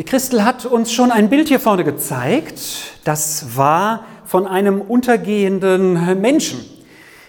Christel 0.00 0.42
hat 0.42 0.64
uns 0.64 0.90
schon 0.90 1.12
ein 1.12 1.28
Bild 1.28 1.48
hier 1.48 1.60
vorne 1.60 1.84
gezeigt. 1.84 2.60
Das 3.04 3.56
war 3.56 4.04
von 4.24 4.46
einem 4.46 4.80
untergehenden 4.80 6.18
Menschen. 6.18 6.64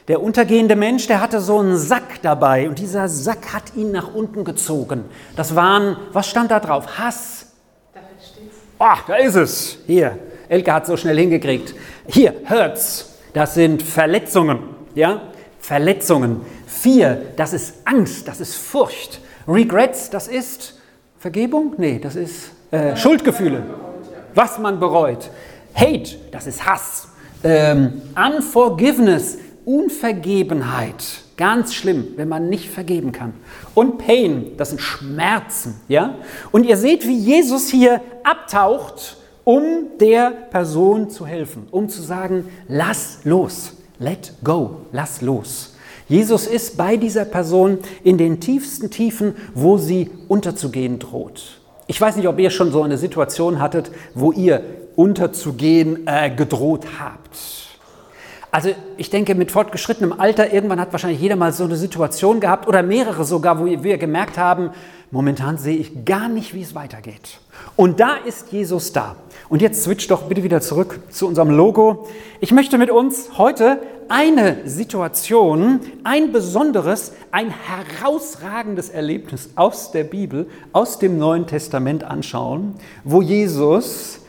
Der 0.07 0.21
untergehende 0.21 0.78
Mensch, 0.78 1.07
der 1.07 1.20
hatte 1.20 1.41
so 1.41 1.60
einen 1.60 1.78
Sack 1.78 2.21
dabei 2.21 2.70
und 2.70 2.79
dieser 2.79 3.10
Sack 3.10 3.54
hat 3.54 3.76
ihn 3.76 3.91
nach 3.91 4.13
unten 4.13 4.46
gezogen. 4.46 5.04
Das 5.36 5.55
waren, 5.55 5.97
was 6.13 6.29
stand 6.29 6.52
da 6.52 6.62
drauf? 6.62 6.97
Hass. 6.97 7.47
Ah, 8.80 8.98
da 9.07 9.16
ist 9.16 9.36
es. 9.36 9.77
Hier, 9.86 10.18
Elke 10.48 10.73
hat 10.73 10.88
so 10.88 10.95
schnell 10.95 11.18
hingekriegt. 11.18 11.75
Hier, 12.07 12.34
Hurts. 12.50 13.20
Das 13.34 13.55
sind 13.55 13.84
Verletzungen. 13.84 14.59
Ja, 14.95 15.21
Verletzungen. 15.59 16.41
Vier, 16.66 17.25
das 17.36 17.52
ist 17.54 17.75
Angst, 17.86 18.27
das 18.27 18.39
ist 18.39 18.55
Furcht. 18.55 19.20
Regrets, 19.48 20.09
das 20.09 20.27
ist 20.27 20.75
Vergebung? 21.23 21.75
Nee, 21.77 21.99
das 21.99 22.17
ist 22.17 22.51
äh, 22.69 22.97
Schuldgefühle. 22.97 23.63
Was 24.36 24.59
man 24.59 24.77
bereut. 24.77 25.31
Hate, 25.73 26.18
das 26.31 26.47
ist 26.47 26.65
Hass. 26.65 27.07
Ähm, 27.45 28.01
Unforgiveness, 28.14 29.37
Unvergebenheit. 29.64 31.01
Ganz 31.37 31.75
schlimm, 31.75 32.08
wenn 32.17 32.28
man 32.28 32.50
nicht 32.50 32.69
vergeben 32.69 33.14
kann. 33.14 33.36
Und 33.73 34.00
Pain, 34.00 34.52
das 34.58 34.72
sind 34.72 34.81
Schmerzen. 34.81 35.80
Ja? 35.88 36.16
Und 36.52 36.66
ihr 36.66 36.75
seht, 36.75 37.08
wie 37.08 37.17
Jesus 37.17 37.69
hier 37.69 38.02
abtaucht, 38.25 39.16
um 39.45 39.97
der 40.02 40.30
Person 40.30 41.09
zu 41.09 41.25
helfen, 41.25 41.67
um 41.72 41.88
zu 41.88 42.02
sagen, 42.02 42.50
lass 42.67 43.19
los, 43.23 43.78
let 43.97 44.33
go, 44.44 44.81
lass 44.92 45.22
los. 45.22 45.73
Jesus 46.08 46.48
ist 46.48 46.78
bei 46.78 46.98
dieser 46.98 47.25
Person 47.25 47.80
in 48.03 48.17
den 48.17 48.39
tiefsten 48.39 48.89
Tiefen, 48.89 49.36
wo 49.53 49.78
sie 49.78 50.09
unterzugehen 50.28 51.00
droht. 51.00 51.59
Ich 51.88 52.00
weiß 52.00 52.16
nicht, 52.16 52.28
ob 52.28 52.39
ihr 52.39 52.50
schon 52.50 52.72
so 52.72 52.84
eine 52.84 52.98
Situation 52.98 53.59
hattet, 53.59 53.92
wo 54.14 54.31
ihr 54.31 54.62
unterzugehen 54.95 56.08
äh, 56.08 56.30
gedroht 56.30 56.86
habt. 57.00 57.64
Also 58.52 58.70
ich 58.98 59.10
denke, 59.10 59.34
mit 59.34 59.52
fortgeschrittenem 59.52 60.14
Alter, 60.14 60.54
irgendwann 60.54 60.80
hat 60.80 60.92
wahrscheinlich 60.92 61.20
jeder 61.20 61.36
mal 61.36 61.52
so 61.52 61.64
eine 61.64 61.76
Situation 61.76 62.40
gehabt 62.40 62.67
oder 62.67 62.84
mehrere 62.84 63.26
sogar, 63.26 63.60
wo 63.60 63.66
wir 63.66 63.98
gemerkt 63.98 64.38
haben, 64.38 64.70
momentan 65.14 65.59
sehe 65.59 65.78
ich 65.78 66.06
gar 66.06 66.28
nicht, 66.28 66.56
wie 66.56 66.64
es 66.64 66.73
weitergeht. 66.73 67.39
Und 67.75 68.00
da 68.00 68.16
ist 68.16 68.52
Jesus 68.52 68.94
da. 68.94 69.16
Und 69.47 69.61
jetzt 69.61 69.83
switch 69.83 70.08
doch 70.08 70.23
bitte 70.23 70.44
wieder 70.44 70.59
zurück 70.59 71.00
zu 71.09 71.28
unserem 71.28 71.52
Logo. 71.52 72.08
Ich 72.39 72.52
möchte 72.52 72.80
mit 72.80 72.89
uns 72.89 73.38
heute 73.38 73.80
eine 74.09 74.67
Situation, 74.67 75.81
ein 76.03 76.31
besonderes, 76.31 77.14
ein 77.31 77.52
herausragendes 77.52 78.89
Erlebnis 78.89 79.52
aus 79.55 79.92
der 79.92 80.03
Bibel, 80.03 80.47
aus 80.72 80.97
dem 80.97 81.20
Neuen 81.20 81.45
Testament 81.45 82.03
anschauen, 82.03 82.73
wo 83.03 83.22
Jesus 83.22 84.20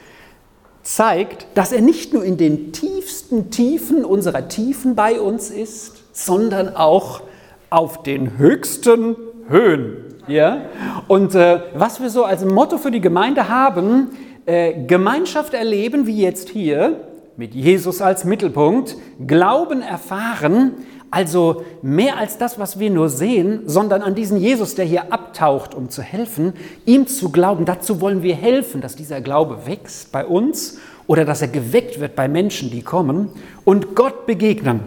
zeigt, 0.82 1.46
dass 1.54 1.72
er 1.72 1.80
nicht 1.80 2.12
nur 2.12 2.24
in 2.24 2.36
den 2.36 2.72
tiefsten 2.72 3.50
Tiefen 3.50 4.04
unserer 4.04 4.48
Tiefen 4.48 4.94
bei 4.94 5.19
uns 5.19 5.48
ist, 5.48 6.02
sondern 6.12 6.76
auch 6.76 7.22
auf 7.70 8.02
den 8.02 8.36
höchsten 8.36 9.16
Höhen. 9.48 10.13
Ja? 10.27 10.62
Und 11.08 11.34
äh, 11.34 11.61
was 11.75 12.00
wir 12.00 12.11
so 12.11 12.25
als 12.25 12.44
Motto 12.44 12.78
für 12.78 12.91
die 12.91 13.00
Gemeinde 13.00 13.48
haben, 13.48 14.11
äh, 14.47 14.84
Gemeinschaft 14.84 15.55
erleben, 15.55 16.06
wie 16.06 16.20
jetzt 16.20 16.48
hier, 16.48 17.00
mit 17.36 17.55
Jesus 17.55 18.00
als 18.00 18.25
Mittelpunkt, 18.25 18.97
Glauben 19.27 19.83
erfahren, 19.83 20.72
also 21.11 21.64
mehr 21.83 22.19
als 22.19 22.39
das, 22.39 22.58
was 22.58 22.78
wir 22.78 22.91
nur 22.91 23.08
sehen, 23.08 23.62
sondern 23.66 24.03
an 24.03 24.14
diesen 24.14 24.36
Jesus, 24.36 24.75
der 24.75 24.84
hier 24.84 25.12
abtaucht, 25.12 25.75
um 25.75 25.89
zu 25.89 26.03
helfen, 26.03 26.55
ihm 26.86 27.06
zu 27.06 27.31
glauben. 27.31 27.64
Dazu 27.64 28.00
wollen 28.00 28.22
wir 28.22 28.34
helfen, 28.34 28.81
dass 28.81 28.97
dieser 28.97 29.20
Glaube 29.20 29.66
wächst 29.66 30.11
bei 30.11 30.25
uns 30.25 30.78
oder 31.06 31.25
dass 31.25 31.41
er 31.41 31.48
geweckt 31.48 32.00
wird 32.00 32.16
bei 32.16 32.28
Menschen, 32.28 32.70
die 32.70 32.83
kommen 32.83 33.31
und 33.64 33.94
Gott 33.94 34.27
begegnen. 34.27 34.81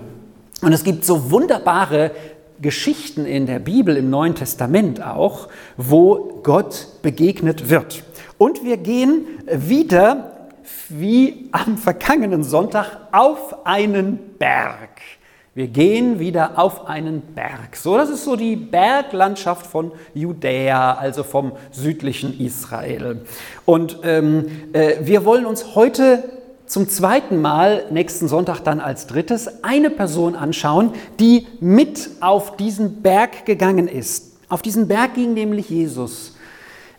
Und 0.62 0.74
es 0.74 0.84
gibt 0.84 1.06
so 1.06 1.32
wunderbare 1.32 2.12
Geschichten 2.62 3.26
in 3.26 3.46
der 3.46 3.60
Bibel, 3.60 3.98
im 3.98 4.10
Neuen 4.10 4.36
Testament 4.36 5.02
auch, 5.06 5.48
wo 5.78 6.42
Gott 6.44 6.88
begegnet 7.02 7.70
wird. 7.70 8.04
Und 8.38 8.64
wir 8.64 8.78
gehen 8.78 9.26
wieder 9.52 10.50
wie 10.90 11.50
am 11.52 11.78
vergangenen 11.78 12.44
Sonntag 12.44 13.08
auf 13.12 13.66
einen 13.66 14.38
Berg. 14.38 15.02
Wir 15.58 15.68
gehen 15.68 16.20
wieder 16.20 16.60
auf 16.60 16.86
einen 16.86 17.22
Berg. 17.34 17.76
So, 17.76 17.98
das 17.98 18.12
ist 18.12 18.26
so 18.26 18.36
die 18.36 18.56
Berglandschaft 18.56 19.66
von 19.66 19.92
Judäa, 20.14 20.94
also 20.94 21.24
vom 21.24 21.54
südlichen 21.72 22.40
Israel. 22.40 23.22
Und 23.66 23.98
ähm, 24.04 24.46
äh, 24.74 24.98
wir 25.02 25.26
wollen 25.26 25.48
uns 25.48 25.74
heute 25.74 26.37
zum 26.68 26.90
zweiten 26.90 27.42
Mal, 27.42 27.86
nächsten 27.92 28.28
Sonntag 28.28 28.60
dann 28.60 28.82
als 28.82 29.08
drittes, 29.08 29.64
eine 29.64 29.90
Person 29.90 30.36
anschauen, 30.36 30.92
die 31.20 31.48
mit 31.62 32.10
auf 32.20 32.58
diesen 32.58 33.02
Berg 33.02 33.46
gegangen 33.46 33.88
ist. 33.88 34.34
Auf 34.50 34.62
diesen 34.62 34.88
Berg 34.88 35.16
ging 35.16 35.34
nämlich 35.34 35.70
Jesus. 35.70 36.36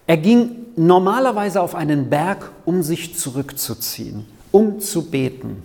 Er 0.06 0.16
ging 0.16 0.66
normalerweise 0.74 1.60
auf 1.60 1.74
einen 1.74 2.08
Berg, 2.08 2.50
um 2.64 2.82
sich 2.82 3.18
zurückzuziehen, 3.18 4.24
um 4.52 4.80
zu 4.80 5.10
beten. 5.10 5.62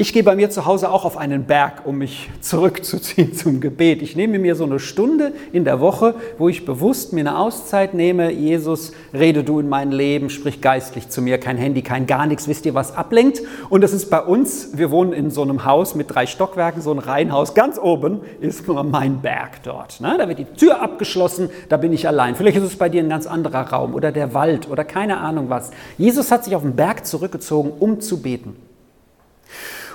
Ich 0.00 0.12
gehe 0.12 0.22
bei 0.22 0.36
mir 0.36 0.48
zu 0.48 0.64
Hause 0.64 0.92
auch 0.92 1.04
auf 1.04 1.16
einen 1.16 1.46
Berg, 1.46 1.82
um 1.84 1.98
mich 1.98 2.30
zurückzuziehen 2.40 3.34
zum 3.34 3.60
Gebet. 3.60 4.00
Ich 4.00 4.14
nehme 4.14 4.38
mir 4.38 4.54
so 4.54 4.62
eine 4.62 4.78
Stunde 4.78 5.32
in 5.50 5.64
der 5.64 5.80
Woche, 5.80 6.14
wo 6.38 6.48
ich 6.48 6.64
bewusst 6.64 7.12
mir 7.12 7.22
eine 7.22 7.36
Auszeit 7.36 7.94
nehme. 7.94 8.30
Jesus, 8.30 8.92
rede 9.12 9.42
du 9.42 9.58
in 9.58 9.68
mein 9.68 9.90
Leben, 9.90 10.30
sprich 10.30 10.60
geistlich 10.60 11.08
zu 11.08 11.20
mir, 11.20 11.38
kein 11.38 11.56
Handy, 11.56 11.82
kein 11.82 12.06
gar 12.06 12.28
nichts. 12.28 12.46
Wisst 12.46 12.64
ihr, 12.64 12.74
was 12.74 12.94
ablenkt? 12.94 13.42
Und 13.70 13.80
das 13.80 13.92
ist 13.92 14.08
bei 14.08 14.20
uns, 14.20 14.78
wir 14.78 14.92
wohnen 14.92 15.12
in 15.12 15.32
so 15.32 15.42
einem 15.42 15.64
Haus 15.64 15.96
mit 15.96 16.14
drei 16.14 16.26
Stockwerken, 16.26 16.80
so 16.80 16.92
ein 16.92 17.00
Reihenhaus. 17.00 17.54
Ganz 17.54 17.76
oben 17.76 18.20
ist 18.40 18.68
mein 18.68 19.20
Berg 19.20 19.64
dort. 19.64 20.00
Ne? 20.00 20.14
Da 20.16 20.28
wird 20.28 20.38
die 20.38 20.44
Tür 20.44 20.80
abgeschlossen, 20.80 21.50
da 21.68 21.76
bin 21.76 21.92
ich 21.92 22.06
allein. 22.06 22.36
Vielleicht 22.36 22.58
ist 22.58 22.62
es 22.62 22.76
bei 22.76 22.88
dir 22.88 23.02
ein 23.02 23.08
ganz 23.08 23.26
anderer 23.26 23.62
Raum 23.62 23.94
oder 23.94 24.12
der 24.12 24.32
Wald 24.32 24.70
oder 24.70 24.84
keine 24.84 25.16
Ahnung 25.16 25.50
was. 25.50 25.72
Jesus 25.96 26.30
hat 26.30 26.44
sich 26.44 26.54
auf 26.54 26.62
den 26.62 26.76
Berg 26.76 27.04
zurückgezogen, 27.04 27.72
um 27.80 28.00
zu 28.00 28.22
beten. 28.22 28.67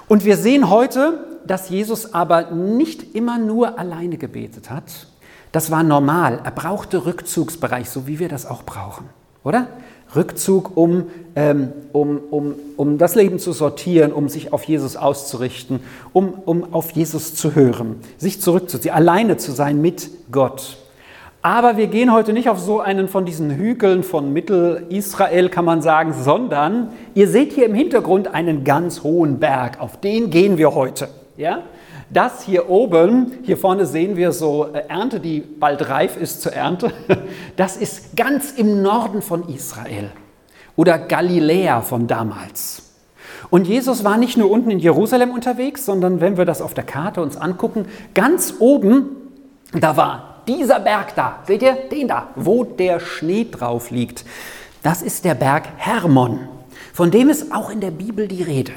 Und 0.08 0.25
wir 0.25 0.38
sehen 0.38 0.69
heute, 0.69 1.25
dass 1.46 1.69
Jesus 1.69 2.14
aber 2.14 2.52
nicht 2.52 3.16
immer 3.16 3.38
nur 3.38 3.80
alleine 3.80 4.18
gebetet 4.18 4.69
hat. 4.69 5.08
Das 5.52 5.72
war 5.72 5.84
normal. 5.84 6.40
Er 6.44 6.52
brauchte 6.52 7.06
Rückzugsbereich, 7.06 7.90
so 7.90 8.08
wie 8.08 8.19
wir 8.19 8.30
das 8.30 8.46
auch 8.46 8.63
brauchen, 8.63 9.09
oder? 9.44 9.68
Rückzug, 10.16 10.78
um, 10.78 11.06
ähm, 11.36 11.72
um, 11.92 12.19
um, 12.30 12.56
um 12.78 12.97
das 12.97 13.16
Leben 13.16 13.40
zu 13.40 13.52
sortieren, 13.52 14.13
um 14.13 14.30
sich 14.30 14.53
auf 14.53 14.63
Jesus 14.63 14.96
auszurichten, 14.96 15.80
um, 16.12 16.34
um 16.34 16.74
auf 16.74 16.92
Jesus 16.92 17.36
zu 17.36 17.56
hören, 17.56 17.96
sich 18.18 18.42
zurückzuziehen, 18.42 18.94
alleine 18.94 19.38
zu 19.38 19.52
sein 19.52 19.81
mit 19.81 20.09
Gott. 20.31 20.78
Aber 21.46 21.76
wir 21.76 21.88
gehen 21.88 22.14
heute 22.14 22.31
nicht 22.31 22.48
auf 22.48 22.58
so 22.58 22.80
einen 22.80 23.09
von 23.09 23.26
diesen 23.26 23.52
Hügeln 23.52 24.04
von 24.04 24.31
Mittel-Israel, 24.31 25.50
kann 25.50 25.66
man 25.66 25.81
sagen, 25.81 26.14
sondern 26.14 26.94
ihr 27.16 27.28
seht 27.28 27.52
hier 27.52 27.66
im 27.66 27.74
Hintergrund 27.74 28.34
einen 28.34 28.64
ganz 28.64 29.04
hohen 29.04 29.40
Berg. 29.40 29.81
Auf 29.81 30.00
den 30.00 30.30
gehen 30.30 30.58
wir 30.58 30.74
heute. 30.74 31.09
Ja? 31.36 31.64
Das 32.09 32.44
hier 32.44 32.70
oben, 32.70 33.34
hier 33.44 33.58
vorne 33.58 33.86
sehen 33.86 34.16
wir 34.16 34.31
so 34.31 34.68
äh, 34.72 34.84
Ernte, 34.88 35.20
die 35.20 35.42
bald 35.42 35.90
reif 35.90 36.16
ist 36.16 36.42
zur 36.42 36.54
Ernte. 36.54 36.94
Das 37.58 37.75
ist 37.75 38.16
ganz 38.16 38.52
im 38.54 38.81
Norden 38.81 39.22
von 39.22 39.50
Israel 39.50 40.12
oder 40.78 40.98
Galiläa 40.98 41.81
von 41.81 42.08
damals. 42.08 42.94
Und 43.50 43.68
Jesus 43.68 44.06
war 44.06 44.16
nicht 44.16 44.38
nur 44.38 44.50
unten 44.50 44.72
in 44.72 44.80
Jerusalem 44.80 45.31
unterwegs, 45.31 45.86
sondern 45.86 46.22
wenn 46.22 46.38
wir 46.38 46.46
das 46.46 46.62
auf 46.62 46.74
der 46.74 46.86
Karte 46.86 47.22
uns 47.22 47.36
angucken, 47.36 47.86
ganz 48.14 48.56
oben, 48.60 49.08
da 49.74 49.98
war 49.98 50.33
dieser 50.48 50.80
Berg 50.80 51.16
da, 51.16 51.40
seht 51.46 51.62
ihr, 51.62 51.74
den 51.92 52.08
da, 52.08 52.30
wo 52.36 52.64
der 52.64 53.00
Schnee 53.00 53.48
drauf 53.50 53.92
liegt, 53.92 54.26
das 54.81 55.02
ist 55.02 55.26
der 55.26 55.36
Berg 55.36 55.68
Hermon. 55.78 56.48
Von 56.94 57.10
dem 57.10 57.30
ist 57.30 57.54
auch 57.54 57.69
in 57.69 57.81
der 57.81 57.92
Bibel 57.92 58.28
die 58.28 58.44
Rede. 58.44 58.74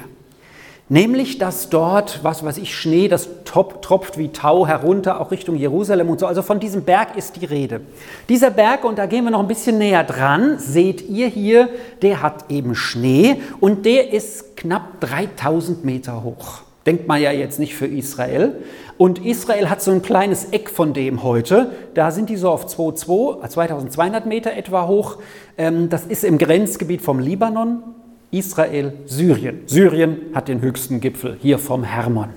Nämlich, 0.89 1.37
dass 1.37 1.69
dort, 1.69 2.23
was 2.23 2.45
weiß 2.45 2.57
ich, 2.59 2.73
Schnee, 2.73 3.09
das 3.09 3.27
top, 3.43 3.81
tropft 3.81 4.17
wie 4.17 4.29
Tau 4.29 4.65
herunter, 4.65 5.19
auch 5.19 5.31
Richtung 5.31 5.57
Jerusalem 5.57 6.09
und 6.09 6.21
so. 6.21 6.25
Also 6.25 6.41
von 6.41 6.61
diesem 6.61 6.83
Berg 6.83 7.17
ist 7.17 7.41
die 7.41 7.45
Rede. 7.45 7.81
Dieser 8.29 8.51
Berg, 8.51 8.85
und 8.85 8.97
da 8.97 9.05
gehen 9.05 9.25
wir 9.25 9.31
noch 9.31 9.41
ein 9.41 9.49
bisschen 9.49 9.77
näher 9.79 10.05
dran, 10.05 10.57
seht 10.59 11.09
ihr 11.09 11.27
hier, 11.27 11.67
der 12.01 12.21
hat 12.21 12.49
eben 12.49 12.73
Schnee 12.73 13.41
und 13.59 13.85
der 13.85 14.13
ist 14.13 14.55
knapp 14.55 15.01
3000 15.01 15.83
Meter 15.83 16.23
hoch. 16.23 16.61
Denkt 16.87 17.05
man 17.05 17.21
ja 17.21 17.31
jetzt 17.33 17.59
nicht 17.59 17.75
für 17.75 17.85
Israel. 17.85 18.55
Und 18.97 19.23
Israel 19.25 19.69
hat 19.69 19.81
so 19.81 19.91
ein 19.91 20.01
kleines 20.01 20.45
Eck 20.45 20.69
von 20.69 20.93
dem 20.93 21.21
heute. 21.21 21.71
Da 21.93 22.11
sind 22.11 22.29
die 22.29 22.37
so 22.37 22.49
auf 22.49 22.65
2200 22.65 24.25
Meter 24.25 24.53
etwa 24.53 24.87
hoch. 24.87 25.17
Ähm, 25.57 25.89
das 25.89 26.05
ist 26.05 26.23
im 26.23 26.37
Grenzgebiet 26.37 27.01
vom 27.01 27.19
Libanon, 27.19 27.83
Israel, 28.31 28.93
Syrien. 29.05 29.63
Syrien 29.65 30.17
hat 30.33 30.47
den 30.47 30.61
höchsten 30.61 31.01
Gipfel 31.01 31.37
hier 31.41 31.59
vom 31.59 31.83
Hermon. 31.83 32.29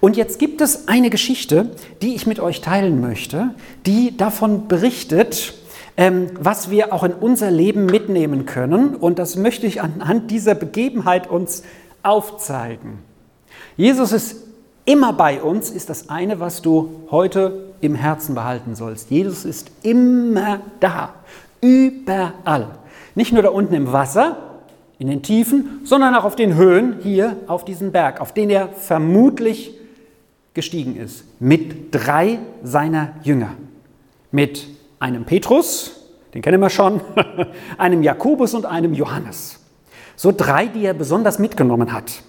Und 0.00 0.16
jetzt 0.16 0.40
gibt 0.40 0.60
es 0.60 0.88
eine 0.88 1.08
Geschichte, 1.08 1.70
die 2.02 2.16
ich 2.16 2.26
mit 2.26 2.40
euch 2.40 2.62
teilen 2.62 3.00
möchte, 3.00 3.54
die 3.86 4.16
davon 4.16 4.66
berichtet, 4.66 5.54
ähm, 5.96 6.30
was 6.40 6.70
wir 6.70 6.92
auch 6.92 7.04
in 7.04 7.12
unser 7.12 7.52
Leben 7.52 7.86
mitnehmen 7.86 8.46
können. 8.46 8.96
Und 8.96 9.20
das 9.20 9.36
möchte 9.36 9.68
ich 9.68 9.80
anhand 9.80 10.32
dieser 10.32 10.56
Begebenheit 10.56 11.30
uns 11.30 11.62
aufzeigen. 12.02 12.98
Jesus 13.76 14.12
ist 14.12 14.36
immer 14.84 15.12
bei 15.12 15.42
uns, 15.42 15.70
ist 15.70 15.90
das 15.90 16.08
eine, 16.08 16.40
was 16.40 16.62
du 16.62 17.02
heute 17.10 17.74
im 17.80 17.94
Herzen 17.94 18.34
behalten 18.34 18.74
sollst. 18.74 19.10
Jesus 19.10 19.44
ist 19.44 19.70
immer 19.82 20.60
da, 20.80 21.14
überall. 21.60 22.68
Nicht 23.14 23.32
nur 23.32 23.42
da 23.42 23.50
unten 23.50 23.74
im 23.74 23.92
Wasser, 23.92 24.36
in 24.98 25.08
den 25.08 25.22
Tiefen, 25.22 25.80
sondern 25.84 26.14
auch 26.14 26.24
auf 26.24 26.36
den 26.36 26.54
Höhen 26.54 26.96
hier 27.02 27.36
auf 27.48 27.64
diesem 27.64 27.92
Berg, 27.92 28.20
auf 28.20 28.32
den 28.32 28.48
er 28.48 28.68
vermutlich 28.68 29.74
gestiegen 30.54 30.96
ist, 30.96 31.24
mit 31.38 31.94
drei 31.94 32.38
seiner 32.62 33.12
Jünger. 33.22 33.50
Mit 34.30 34.66
einem 34.98 35.24
Petrus, 35.24 36.00
den 36.32 36.40
kennen 36.40 36.60
wir 36.60 36.70
schon, 36.70 37.02
einem 37.78 38.02
Jakobus 38.02 38.54
und 38.54 38.64
einem 38.64 38.94
Johannes. 38.94 39.60
So 40.16 40.32
drei, 40.32 40.66
die 40.66 40.84
er 40.84 40.94
besonders 40.94 41.38
mitgenommen 41.38 41.92
hat. 41.92 42.22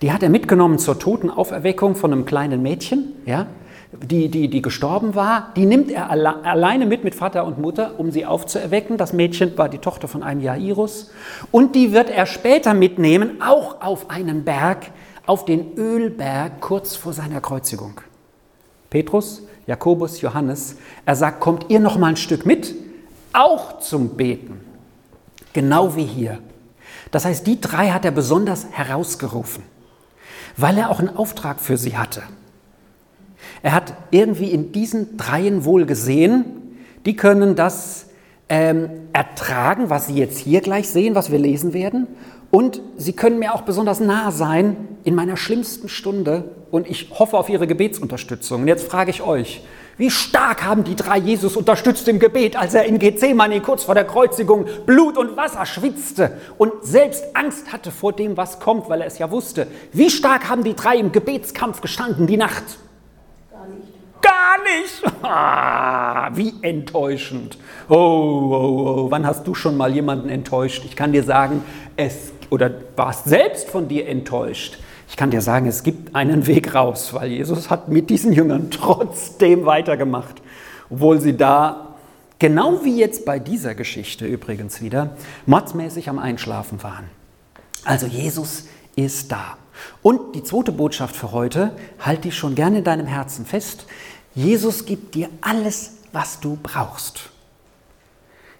Die 0.00 0.12
hat 0.12 0.22
er 0.22 0.28
mitgenommen 0.28 0.78
zur 0.78 0.98
Totenauferweckung 0.98 1.96
von 1.96 2.12
einem 2.12 2.24
kleinen 2.24 2.62
Mädchen, 2.62 3.14
ja, 3.26 3.46
die, 3.92 4.28
die, 4.28 4.48
die 4.48 4.62
gestorben 4.62 5.14
war. 5.14 5.52
Die 5.56 5.66
nimmt 5.66 5.90
er 5.90 6.10
alle, 6.10 6.44
alleine 6.44 6.86
mit 6.86 7.04
mit 7.04 7.14
Vater 7.14 7.44
und 7.44 7.58
Mutter, 7.58 7.98
um 7.98 8.10
sie 8.10 8.26
aufzuerwecken. 8.26 8.96
Das 8.96 9.12
Mädchen 9.12 9.56
war 9.56 9.68
die 9.68 9.78
Tochter 9.78 10.08
von 10.08 10.22
einem 10.22 10.40
Jairus. 10.40 11.10
Und 11.50 11.74
die 11.74 11.92
wird 11.92 12.10
er 12.10 12.26
später 12.26 12.74
mitnehmen, 12.74 13.42
auch 13.42 13.80
auf 13.80 14.10
einen 14.10 14.44
Berg, 14.44 14.90
auf 15.26 15.44
den 15.44 15.76
Ölberg 15.76 16.60
kurz 16.60 16.96
vor 16.96 17.12
seiner 17.12 17.40
Kreuzigung. 17.40 18.00
Petrus, 18.90 19.42
Jakobus, 19.66 20.20
Johannes, 20.20 20.76
er 21.04 21.16
sagt, 21.16 21.40
kommt 21.40 21.66
ihr 21.68 21.80
noch 21.80 21.98
mal 21.98 22.08
ein 22.08 22.16
Stück 22.16 22.46
mit, 22.46 22.74
auch 23.32 23.80
zum 23.80 24.16
Beten. 24.16 24.60
Genau 25.52 25.96
wie 25.96 26.04
hier. 26.04 26.38
Das 27.10 27.24
heißt, 27.24 27.46
die 27.46 27.60
drei 27.60 27.90
hat 27.90 28.04
er 28.04 28.10
besonders 28.10 28.66
herausgerufen, 28.70 29.62
weil 30.58 30.76
er 30.76 30.90
auch 30.90 30.98
einen 30.98 31.16
Auftrag 31.16 31.60
für 31.60 31.78
sie 31.78 31.96
hatte. 31.96 32.22
Er 33.62 33.72
hat 33.72 33.94
irgendwie 34.10 34.50
in 34.50 34.72
diesen 34.72 35.16
dreien 35.16 35.64
wohl 35.64 35.86
gesehen, 35.86 36.44
die 37.06 37.16
können 37.16 37.54
das 37.54 38.06
ähm, 38.48 38.90
ertragen, 39.12 39.88
was 39.88 40.08
Sie 40.08 40.14
jetzt 40.14 40.38
hier 40.38 40.60
gleich 40.60 40.88
sehen, 40.88 41.14
was 41.14 41.30
wir 41.30 41.38
lesen 41.38 41.72
werden. 41.72 42.06
Und 42.50 42.80
Sie 42.96 43.12
können 43.12 43.38
mir 43.38 43.54
auch 43.54 43.62
besonders 43.62 44.00
nah 44.00 44.30
sein 44.30 44.76
in 45.04 45.14
meiner 45.14 45.36
schlimmsten 45.36 45.88
Stunde. 45.88 46.44
Und 46.70 46.88
ich 46.88 47.10
hoffe 47.18 47.36
auf 47.36 47.48
Ihre 47.48 47.66
Gebetsunterstützung. 47.66 48.62
Und 48.62 48.68
jetzt 48.68 48.86
frage 48.86 49.10
ich 49.10 49.22
euch, 49.22 49.62
wie 49.98 50.10
stark 50.10 50.64
haben 50.64 50.84
die 50.84 50.94
drei 50.94 51.18
Jesus 51.18 51.56
unterstützt 51.56 52.06
im 52.06 52.20
Gebet, 52.20 52.56
als 52.56 52.72
er 52.72 52.84
in 52.84 53.00
Gethsemane 53.00 53.60
kurz 53.60 53.82
vor 53.82 53.96
der 53.96 54.04
Kreuzigung 54.04 54.66
Blut 54.86 55.18
und 55.18 55.36
Wasser 55.36 55.66
schwitzte 55.66 56.38
und 56.56 56.72
selbst 56.82 57.24
Angst 57.34 57.72
hatte 57.72 57.90
vor 57.90 58.12
dem, 58.12 58.36
was 58.36 58.60
kommt, 58.60 58.88
weil 58.88 59.00
er 59.00 59.08
es 59.08 59.18
ja 59.18 59.30
wusste. 59.32 59.66
Wie 59.92 60.08
stark 60.08 60.48
haben 60.48 60.62
die 60.62 60.74
drei 60.74 60.96
im 60.96 61.10
Gebetskampf 61.10 61.80
gestanden 61.80 62.28
die 62.28 62.36
Nacht? 62.36 62.62
Gar 63.50 63.66
nicht. 63.66 64.22
Gar 64.22 64.58
nicht! 64.62 65.02
Ah, 65.30 66.30
wie 66.34 66.54
enttäuschend. 66.62 67.58
Oh, 67.88 67.94
oh, 67.94 68.94
oh, 69.06 69.10
wann 69.10 69.26
hast 69.26 69.46
du 69.46 69.54
schon 69.54 69.76
mal 69.76 69.92
jemanden 69.92 70.28
enttäuscht? 70.28 70.84
Ich 70.84 70.94
kann 70.94 71.12
dir 71.12 71.24
sagen, 71.24 71.64
es, 71.96 72.32
oder 72.50 72.70
warst 72.94 73.24
selbst 73.24 73.68
von 73.68 73.88
dir 73.88 74.06
enttäuscht. 74.06 74.78
Ich 75.08 75.16
kann 75.16 75.30
dir 75.30 75.40
sagen, 75.40 75.66
es 75.66 75.82
gibt 75.82 76.14
einen 76.14 76.46
Weg 76.46 76.74
raus, 76.74 77.14
weil 77.14 77.30
Jesus 77.30 77.70
hat 77.70 77.88
mit 77.88 78.10
diesen 78.10 78.32
Jüngern 78.32 78.70
trotzdem 78.70 79.64
weitergemacht, 79.64 80.42
obwohl 80.90 81.20
sie 81.20 81.36
da, 81.36 81.96
genau 82.38 82.84
wie 82.84 82.98
jetzt 82.98 83.24
bei 83.24 83.38
dieser 83.38 83.74
Geschichte 83.74 84.26
übrigens 84.26 84.82
wieder, 84.82 85.16
mordsmäßig 85.46 86.08
am 86.08 86.18
Einschlafen 86.18 86.82
waren. 86.82 87.06
Also 87.84 88.06
Jesus 88.06 88.66
ist 88.96 89.32
da. 89.32 89.56
Und 90.02 90.34
die 90.34 90.42
zweite 90.42 90.72
Botschaft 90.72 91.16
für 91.16 91.32
heute, 91.32 91.72
halt 92.00 92.24
die 92.24 92.32
schon 92.32 92.54
gerne 92.54 92.78
in 92.78 92.84
deinem 92.84 93.06
Herzen 93.06 93.46
fest. 93.46 93.86
Jesus 94.34 94.84
gibt 94.84 95.14
dir 95.14 95.28
alles, 95.40 95.98
was 96.12 96.40
du 96.40 96.58
brauchst. 96.62 97.30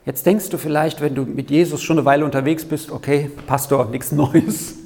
Jetzt 0.06 0.24
denkst 0.24 0.48
du 0.48 0.56
vielleicht, 0.56 1.02
wenn 1.02 1.14
du 1.14 1.24
mit 1.24 1.50
Jesus 1.50 1.82
schon 1.82 1.98
eine 1.98 2.06
Weile 2.06 2.24
unterwegs 2.24 2.64
bist, 2.64 2.90
okay, 2.90 3.30
Pastor, 3.46 3.86
nichts 3.90 4.12
Neues. 4.12 4.77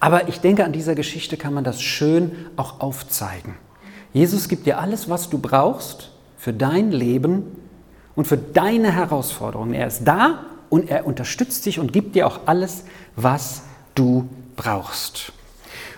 Aber 0.00 0.28
ich 0.28 0.40
denke, 0.40 0.64
an 0.64 0.72
dieser 0.72 0.94
Geschichte 0.94 1.36
kann 1.36 1.54
man 1.54 1.62
das 1.62 1.82
schön 1.82 2.32
auch 2.56 2.80
aufzeigen. 2.80 3.54
Jesus 4.12 4.48
gibt 4.48 4.66
dir 4.66 4.78
alles, 4.78 5.08
was 5.08 5.30
du 5.30 5.38
brauchst 5.38 6.10
für 6.36 6.52
dein 6.52 6.90
Leben 6.90 7.44
und 8.16 8.26
für 8.26 8.38
deine 8.38 8.90
Herausforderungen. 8.92 9.74
Er 9.74 9.86
ist 9.86 10.04
da 10.04 10.40
und 10.70 10.90
er 10.90 11.06
unterstützt 11.06 11.66
dich 11.66 11.78
und 11.78 11.92
gibt 11.92 12.14
dir 12.14 12.26
auch 12.26 12.40
alles, 12.46 12.84
was 13.14 13.62
du 13.94 14.28
brauchst. 14.56 15.32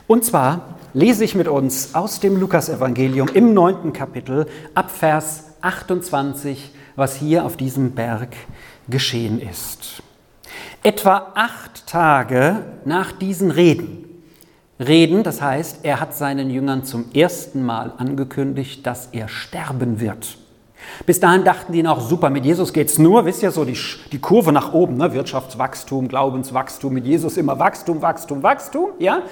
Und 0.09 0.25
zwar 0.25 0.77
lese 0.95 1.25
ich 1.25 1.35
mit 1.35 1.49
uns 1.49 1.95
aus 1.95 2.21
dem 2.21 2.39
Lukasevangelium 2.39 3.29
im 3.29 3.55
neunten 3.55 3.93
Kapitel 3.93 4.47
ab 4.75 4.91
Vers 4.91 5.45
28, 5.63 6.71
was 6.97 7.17
hier 7.17 7.47
auf 7.47 7.57
diesem 7.57 7.93
Berg 7.93 8.37
geschehen 8.89 9.41
ist. 9.41 10.03
Etwa 10.85 11.29
acht 11.37 11.87
Tage 11.87 12.65
nach 12.85 13.13
diesen 13.13 13.53
Reden, 13.53 14.03
Reden, 14.81 15.23
das 15.23 15.41
heißt, 15.41 15.85
er 15.85 16.01
hat 16.01 16.17
seinen 16.17 16.51
Jüngern 16.51 16.85
zum 16.85 17.05
ersten 17.15 17.65
Mal 17.65 17.93
angekündigt, 17.99 18.85
dass 18.85 19.11
er 19.13 19.29
sterben 19.29 20.01
wird. 20.01 20.39
Bis 21.07 21.21
dahin 21.21 21.45
dachten 21.45 21.73
die 21.73 21.85
noch, 21.85 22.01
super, 22.01 22.31
mit 22.31 22.45
Jesus 22.45 22.73
geht 22.73 22.89
es 22.89 22.99
nur, 22.99 23.25
wisst 23.25 23.45
ihr, 23.45 23.53
so 23.53 23.65
die, 23.65 23.79
die 24.11 24.19
Kurve 24.19 24.51
nach 24.51 24.73
oben, 24.73 24.97
ne? 24.97 25.13
Wirtschaftswachstum, 25.13 26.09
Glaubenswachstum, 26.09 26.93
mit 26.93 27.07
Jesus 27.07 27.37
immer 27.37 27.61
Wachstum, 27.61 28.03
Wachstum, 28.03 28.43
Wachstum, 28.43 28.89
ja. 28.99 29.23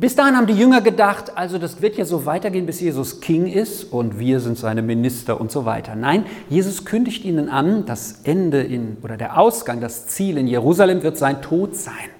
Bis 0.00 0.16
dahin 0.16 0.36
haben 0.36 0.48
die 0.48 0.54
Jünger 0.54 0.80
gedacht, 0.80 1.36
also 1.36 1.56
das 1.56 1.80
wird 1.80 1.96
ja 1.96 2.04
so 2.04 2.26
weitergehen, 2.26 2.66
bis 2.66 2.80
Jesus 2.80 3.20
King 3.20 3.46
ist 3.46 3.84
und 3.84 4.18
wir 4.18 4.40
sind 4.40 4.58
seine 4.58 4.82
Minister 4.82 5.40
und 5.40 5.52
so 5.52 5.66
weiter. 5.66 5.94
Nein, 5.94 6.26
Jesus 6.48 6.84
kündigt 6.84 7.24
ihnen 7.24 7.48
an, 7.48 7.86
das 7.86 8.22
Ende 8.24 8.62
in, 8.62 8.96
oder 9.02 9.16
der 9.16 9.38
Ausgang, 9.38 9.80
das 9.80 10.08
Ziel 10.08 10.36
in 10.36 10.48
Jerusalem 10.48 11.04
wird 11.04 11.16
sein 11.16 11.42
Tod 11.42 11.76
sein. 11.76 12.10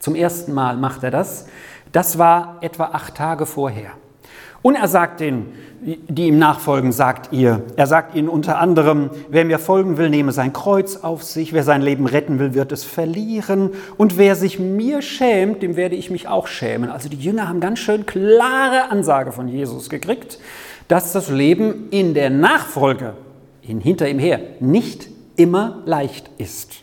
Zum 0.00 0.16
ersten 0.16 0.52
Mal 0.52 0.76
macht 0.76 1.04
er 1.04 1.12
das. 1.12 1.46
Das 1.92 2.18
war 2.18 2.58
etwa 2.60 2.86
acht 2.86 3.14
Tage 3.14 3.46
vorher. 3.46 3.92
Und 4.62 4.76
er 4.76 4.88
sagt 4.88 5.20
den, 5.20 5.46
die 5.82 6.28
ihm 6.28 6.38
nachfolgen, 6.38 6.92
sagt 6.92 7.32
ihr, 7.32 7.64
er 7.74 7.88
sagt 7.88 8.14
ihnen 8.14 8.28
unter 8.28 8.58
anderem, 8.58 9.10
wer 9.28 9.44
mir 9.44 9.58
folgen 9.58 9.96
will, 9.96 10.08
nehme 10.08 10.30
sein 10.30 10.52
Kreuz 10.52 10.98
auf 10.98 11.24
sich, 11.24 11.52
wer 11.52 11.64
sein 11.64 11.82
Leben 11.82 12.06
retten 12.06 12.38
will, 12.38 12.54
wird 12.54 12.70
es 12.70 12.84
verlieren 12.84 13.70
und 13.96 14.16
wer 14.16 14.36
sich 14.36 14.60
mir 14.60 15.02
schämt, 15.02 15.62
dem 15.62 15.74
werde 15.74 15.96
ich 15.96 16.10
mich 16.10 16.28
auch 16.28 16.46
schämen. 16.46 16.88
Also 16.88 17.08
die 17.08 17.16
Jünger 17.16 17.48
haben 17.48 17.58
ganz 17.58 17.80
schön 17.80 18.06
klare 18.06 18.90
Ansage 18.90 19.32
von 19.32 19.48
Jesus 19.48 19.90
gekriegt, 19.90 20.38
dass 20.86 21.12
das 21.12 21.28
Leben 21.28 21.88
in 21.90 22.14
der 22.14 22.30
Nachfolge, 22.30 23.14
in 23.62 23.80
hinter 23.80 24.08
ihm 24.08 24.20
her, 24.20 24.38
nicht 24.60 25.08
immer 25.34 25.82
leicht 25.86 26.30
ist. 26.38 26.81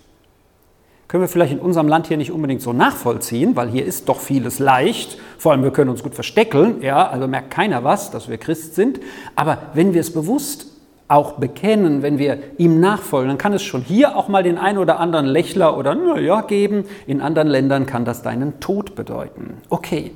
Können 1.09 1.23
wir 1.23 1.27
vielleicht 1.27 1.53
in 1.53 1.59
unserem 1.59 1.87
Land 1.87 2.05
hier 2.05 2.17
nicht 2.17 2.31
unbedingt 2.31 2.61
so 2.61 2.71
nachvollziehen, 2.71 3.55
weil 3.55 3.67
hier 3.67 3.83
ist 3.83 4.09
doch 4.09 4.19
vieles 4.19 4.59
leicht. 4.59 5.17
Vor 5.39 5.51
allem, 5.51 5.63
wir 5.63 5.71
können 5.71 5.89
uns 5.89 6.03
gut 6.03 6.13
versteckeln, 6.13 6.83
ja, 6.83 7.09
also 7.09 7.27
merkt 7.27 7.49
keiner 7.49 7.83
was, 7.83 8.11
dass 8.11 8.29
wir 8.29 8.37
Christ 8.37 8.75
sind. 8.75 8.99
Aber 9.35 9.57
wenn 9.73 9.95
wir 9.95 10.01
es 10.01 10.13
bewusst 10.13 10.67
auch 11.07 11.39
bekennen, 11.39 12.03
wenn 12.03 12.19
wir 12.19 12.37
ihm 12.59 12.79
nachfolgen, 12.79 13.27
dann 13.27 13.39
kann 13.39 13.53
es 13.53 13.63
schon 13.63 13.81
hier 13.81 14.15
auch 14.15 14.27
mal 14.27 14.43
den 14.43 14.59
einen 14.59 14.77
oder 14.77 14.99
anderen 14.99 15.25
Lächler 15.25 15.75
oder 15.75 15.95
naja 15.95 16.41
geben. 16.41 16.85
In 17.07 17.21
anderen 17.21 17.47
Ländern 17.47 17.87
kann 17.87 18.05
das 18.05 18.21
deinen 18.21 18.59
Tod 18.59 18.93
bedeuten. 18.93 19.57
Okay, 19.71 20.11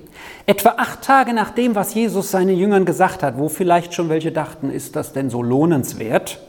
etwa 0.45 0.75
acht 0.77 1.01
Tage 1.01 1.33
nach 1.33 1.49
dem, 1.49 1.73
was 1.73 1.95
Jesus 1.95 2.29
seinen 2.29 2.55
Jüngern 2.55 2.85
gesagt 2.85 3.23
hat, 3.23 3.39
wo 3.39 3.49
vielleicht 3.49 3.95
schon 3.95 4.09
welche 4.09 4.31
dachten, 4.31 4.69
ist 4.69 4.95
das 4.95 5.11
denn 5.11 5.31
so 5.31 5.41
lohnenswert? 5.41 6.39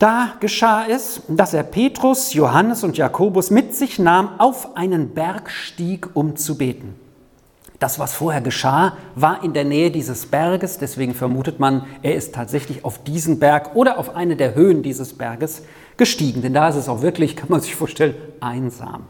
Da 0.00 0.32
geschah 0.40 0.86
es, 0.88 1.20
dass 1.28 1.52
er 1.52 1.62
Petrus, 1.62 2.32
Johannes 2.32 2.84
und 2.84 2.96
Jakobus 2.96 3.50
mit 3.50 3.74
sich 3.74 3.98
nahm, 3.98 4.30
auf 4.38 4.74
einen 4.74 5.10
Berg 5.10 5.50
stieg, 5.50 6.08
um 6.14 6.36
zu 6.36 6.56
beten. 6.56 6.94
Das, 7.78 7.98
was 7.98 8.14
vorher 8.14 8.40
geschah, 8.40 8.96
war 9.14 9.44
in 9.44 9.52
der 9.52 9.64
Nähe 9.64 9.90
dieses 9.90 10.24
Berges, 10.24 10.78
deswegen 10.78 11.12
vermutet 11.12 11.60
man, 11.60 11.84
er 12.00 12.14
ist 12.14 12.34
tatsächlich 12.34 12.82
auf 12.82 13.04
diesen 13.04 13.40
Berg 13.40 13.76
oder 13.76 13.98
auf 13.98 14.16
eine 14.16 14.36
der 14.36 14.54
Höhen 14.54 14.82
dieses 14.82 15.12
Berges 15.18 15.64
gestiegen, 15.98 16.40
denn 16.40 16.54
da 16.54 16.70
ist 16.70 16.76
es 16.76 16.88
auch 16.88 17.02
wirklich, 17.02 17.36
kann 17.36 17.50
man 17.50 17.60
sich 17.60 17.76
vorstellen, 17.76 18.14
einsam. 18.40 19.02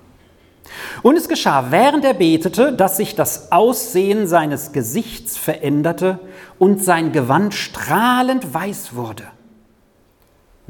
Und 1.03 1.17
es 1.17 1.29
geschah, 1.29 1.67
während 1.71 2.05
er 2.05 2.15
betete, 2.15 2.73
dass 2.73 2.97
sich 2.97 3.15
das 3.15 3.53
Aussehen 3.53 4.27
seines 4.27 4.73
Gesichts 4.73 5.37
veränderte 5.37 6.19
und 6.59 6.83
sein 6.83 7.13
Gewand 7.13 7.55
strahlend 7.55 8.53
weiß 8.53 8.97
wurde 8.97 9.23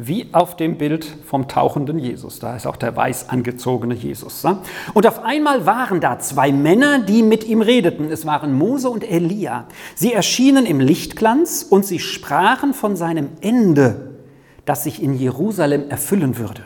wie 0.06 0.28
auf 0.32 0.56
dem 0.56 0.78
Bild 0.78 1.06
vom 1.26 1.48
tauchenden 1.48 1.98
Jesus. 1.98 2.38
Da 2.38 2.56
ist 2.56 2.66
auch 2.66 2.76
der 2.76 2.96
weiß 2.96 3.28
angezogene 3.28 3.94
Jesus. 3.94 4.44
Und 4.94 5.06
auf 5.06 5.24
einmal 5.24 5.66
waren 5.66 6.00
da 6.00 6.18
zwei 6.18 6.52
Männer, 6.52 7.00
die 7.00 7.22
mit 7.22 7.44
ihm 7.44 7.62
redeten. 7.62 8.10
Es 8.10 8.26
waren 8.26 8.52
Mose 8.52 8.88
und 8.88 9.08
Elia. 9.08 9.66
Sie 9.94 10.12
erschienen 10.12 10.66
im 10.66 10.80
Lichtglanz 10.80 11.66
und 11.68 11.84
sie 11.84 11.98
sprachen 11.98 12.74
von 12.74 12.96
seinem 12.96 13.28
Ende, 13.40 14.10
das 14.64 14.84
sich 14.84 15.02
in 15.02 15.14
Jerusalem 15.14 15.90
erfüllen 15.90 16.38
würde. 16.38 16.62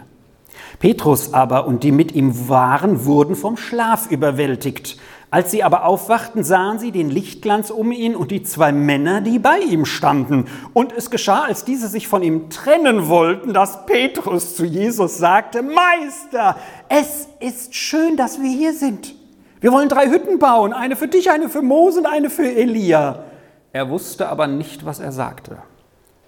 Petrus 0.79 1.33
aber 1.33 1.67
und 1.67 1.83
die 1.83 1.93
mit 1.93 2.13
ihm 2.13 2.49
waren, 2.49 3.05
wurden 3.05 3.37
vom 3.37 3.57
Schlaf 3.57 4.11
überwältigt. 4.11 4.99
Als 5.35 5.51
sie 5.51 5.65
aber 5.65 5.85
aufwachten, 5.85 6.45
sahen 6.45 6.79
sie 6.79 6.93
den 6.93 7.11
Lichtglanz 7.11 7.71
um 7.71 7.91
ihn 7.91 8.15
und 8.15 8.31
die 8.31 8.45
zwei 8.45 8.71
Männer, 8.71 9.21
die 9.21 9.41
bei 9.41 9.59
ihm 9.59 9.85
standen. 9.85 10.45
Und 10.75 10.93
es 10.93 11.11
geschah, 11.11 11.43
als 11.43 11.65
diese 11.65 11.89
sich 11.89 12.07
von 12.07 12.23
ihm 12.23 12.51
trennen 12.51 13.09
wollten, 13.09 13.53
dass 13.53 13.85
Petrus 13.85 14.55
zu 14.55 14.65
Jesus 14.65 15.19
sagte, 15.19 15.65
Meister, 15.65 16.57
es 16.89 17.27
ist 17.41 17.75
schön, 17.75 18.17
dass 18.17 18.41
wir 18.41 18.49
hier 18.49 18.75
sind. 18.75 19.17
Wir 19.61 19.73
wollen 19.73 19.89
drei 19.89 20.09
Hütten 20.09 20.39
bauen, 20.39 20.73
eine 20.73 20.95
für 20.95 21.09
dich, 21.09 21.29
eine 21.33 21.49
für 21.49 21.63
Mose 21.63 21.99
und 21.99 22.07
eine 22.07 22.31
für 22.31 22.49
Elia. 22.49 23.25
Er 23.73 23.91
wusste 23.91 24.29
aber 24.29 24.47
nicht, 24.47 24.87
was 24.87 25.01
er 25.01 25.11
sagte. 25.11 25.59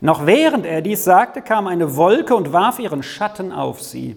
Noch 0.00 0.26
während 0.26 0.66
er 0.66 0.82
dies 0.82 1.04
sagte, 1.04 1.42
kam 1.42 1.68
eine 1.68 1.94
Wolke 1.94 2.34
und 2.34 2.52
warf 2.52 2.80
ihren 2.80 3.04
Schatten 3.04 3.52
auf 3.52 3.80
sie. 3.80 4.16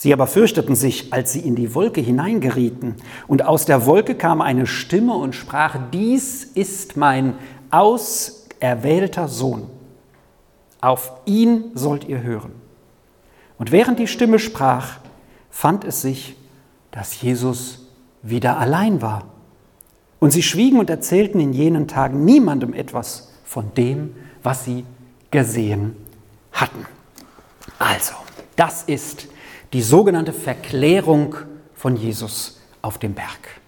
Sie 0.00 0.14
aber 0.14 0.26
fürchteten 0.26 0.76
sich, 0.76 1.12
als 1.12 1.34
sie 1.34 1.40
in 1.40 1.56
die 1.56 1.74
Wolke 1.74 2.00
hineingerieten. 2.00 2.94
Und 3.28 3.44
aus 3.44 3.66
der 3.66 3.84
Wolke 3.84 4.14
kam 4.14 4.40
eine 4.40 4.66
Stimme 4.66 5.12
und 5.12 5.34
sprach, 5.34 5.76
dies 5.92 6.42
ist 6.42 6.96
mein 6.96 7.34
auserwählter 7.70 9.28
Sohn. 9.28 9.68
Auf 10.80 11.12
ihn 11.26 11.64
sollt 11.74 12.08
ihr 12.08 12.22
hören. 12.22 12.52
Und 13.58 13.72
während 13.72 13.98
die 13.98 14.06
Stimme 14.06 14.38
sprach, 14.38 15.00
fand 15.50 15.84
es 15.84 16.00
sich, 16.00 16.34
dass 16.92 17.20
Jesus 17.20 17.86
wieder 18.22 18.56
allein 18.56 19.02
war. 19.02 19.24
Und 20.18 20.30
sie 20.30 20.42
schwiegen 20.42 20.78
und 20.78 20.88
erzählten 20.88 21.40
in 21.40 21.52
jenen 21.52 21.88
Tagen 21.88 22.24
niemandem 22.24 22.72
etwas 22.72 23.34
von 23.44 23.74
dem, 23.74 24.16
was 24.42 24.64
sie 24.64 24.86
gesehen 25.30 25.94
hatten. 26.52 26.86
Also, 27.78 28.14
das 28.56 28.84
ist 28.84 29.28
die 29.72 29.82
sogenannte 29.82 30.32
Verklärung 30.32 31.36
von 31.74 31.96
Jesus 31.96 32.60
auf 32.82 32.98
dem 32.98 33.14
Berg. 33.14 33.60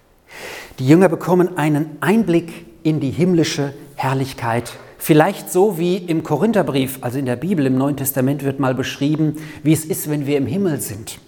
Die 0.79 0.89
Jünger 0.89 1.09
bekommen 1.09 1.57
einen 1.57 1.97
Einblick 2.01 2.67
in 2.83 3.01
die 3.01 3.11
himmlische 3.11 3.75
Herrlichkeit. 3.95 4.73
Vielleicht 4.99 5.53
so 5.53 5.79
wie 5.79 5.97
im 5.97 6.23
Korintherbrief, 6.23 6.99
also 7.01 7.19
in 7.19 7.27
der 7.27 7.37
Bibel 7.37 7.67
im 7.67 7.77
Neuen 7.77 7.97
Testament 7.97 8.45
wird 8.45 8.61
mal 8.61 8.75
beschrieben, 8.75 9.37
wie 9.63 9.73
es 9.73 9.85
ist, 9.85 10.09
wenn 10.11 10.27
wir 10.27 10.37
im 10.37 10.47
Himmel 10.47 10.81
sind. 10.81 11.19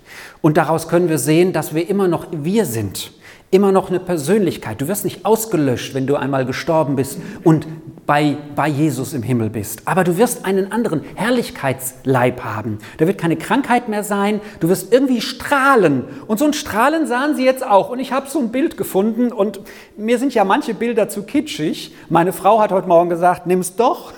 Und 0.41 0.57
daraus 0.57 0.89
können 0.89 1.09
wir 1.09 1.19
sehen, 1.19 1.53
dass 1.53 1.75
wir 1.75 1.89
immer 1.89 2.09
noch 2.09 2.27
wir 2.31 2.67
sind, 2.67 3.13
immer 3.51 3.73
noch 3.73 3.91
eine 3.91 4.01
Persönlichkeit. 4.01 4.81
Du 4.81 4.89
wirst 4.89 5.05
nicht 5.05 5.25
ausgelöscht, 5.25 5.95
wenn 5.95 6.07
du 6.07 6.17
einmal 6.17 6.47
gestorben 6.47 6.97
bist 6.97 7.19
und 7.43 7.67
bei, 8.07 8.37
bei 8.55 8.69
Jesus 8.69 9.15
im 9.15 9.23
Himmel 9.23 9.51
bist. 9.51 9.83
Aber 9.87 10.05
du 10.05 10.17
wirst 10.19 10.45
einen 10.45 10.73
anderen 10.73 11.03
Herrlichkeitsleib 11.15 12.45
haben. 12.45 12.79
Da 12.99 13.07
wird 13.07 13.19
keine 13.19 13.37
Krankheit 13.37 13.89
mehr 13.89 14.05
sein. 14.05 14.41
Du 14.61 14.69
wirst 14.69 14.93
irgendwie 14.93 15.21
strahlen. 15.21 16.05
Und 16.27 16.39
so 16.39 16.45
ein 16.45 16.53
Strahlen 16.53 17.07
sahen 17.07 17.35
sie 17.35 17.45
jetzt 17.45 17.67
auch. 17.67 17.89
Und 17.91 18.01
ich 18.01 18.13
habe 18.13 18.29
so 18.29 18.39
ein 18.39 18.51
Bild 18.51 18.77
gefunden. 18.77 19.33
Und 19.33 19.61
mir 19.97 20.19
sind 20.19 20.35
ja 20.35 20.45
manche 20.45 20.75
Bilder 20.75 21.09
zu 21.09 21.23
kitschig. 21.23 21.95
Meine 22.09 22.33
Frau 22.33 22.61
hat 22.61 22.73
heute 22.73 22.89
Morgen 22.89 23.09
gesagt, 23.09 23.47
nimm's 23.47 23.77
doch. 23.77 24.13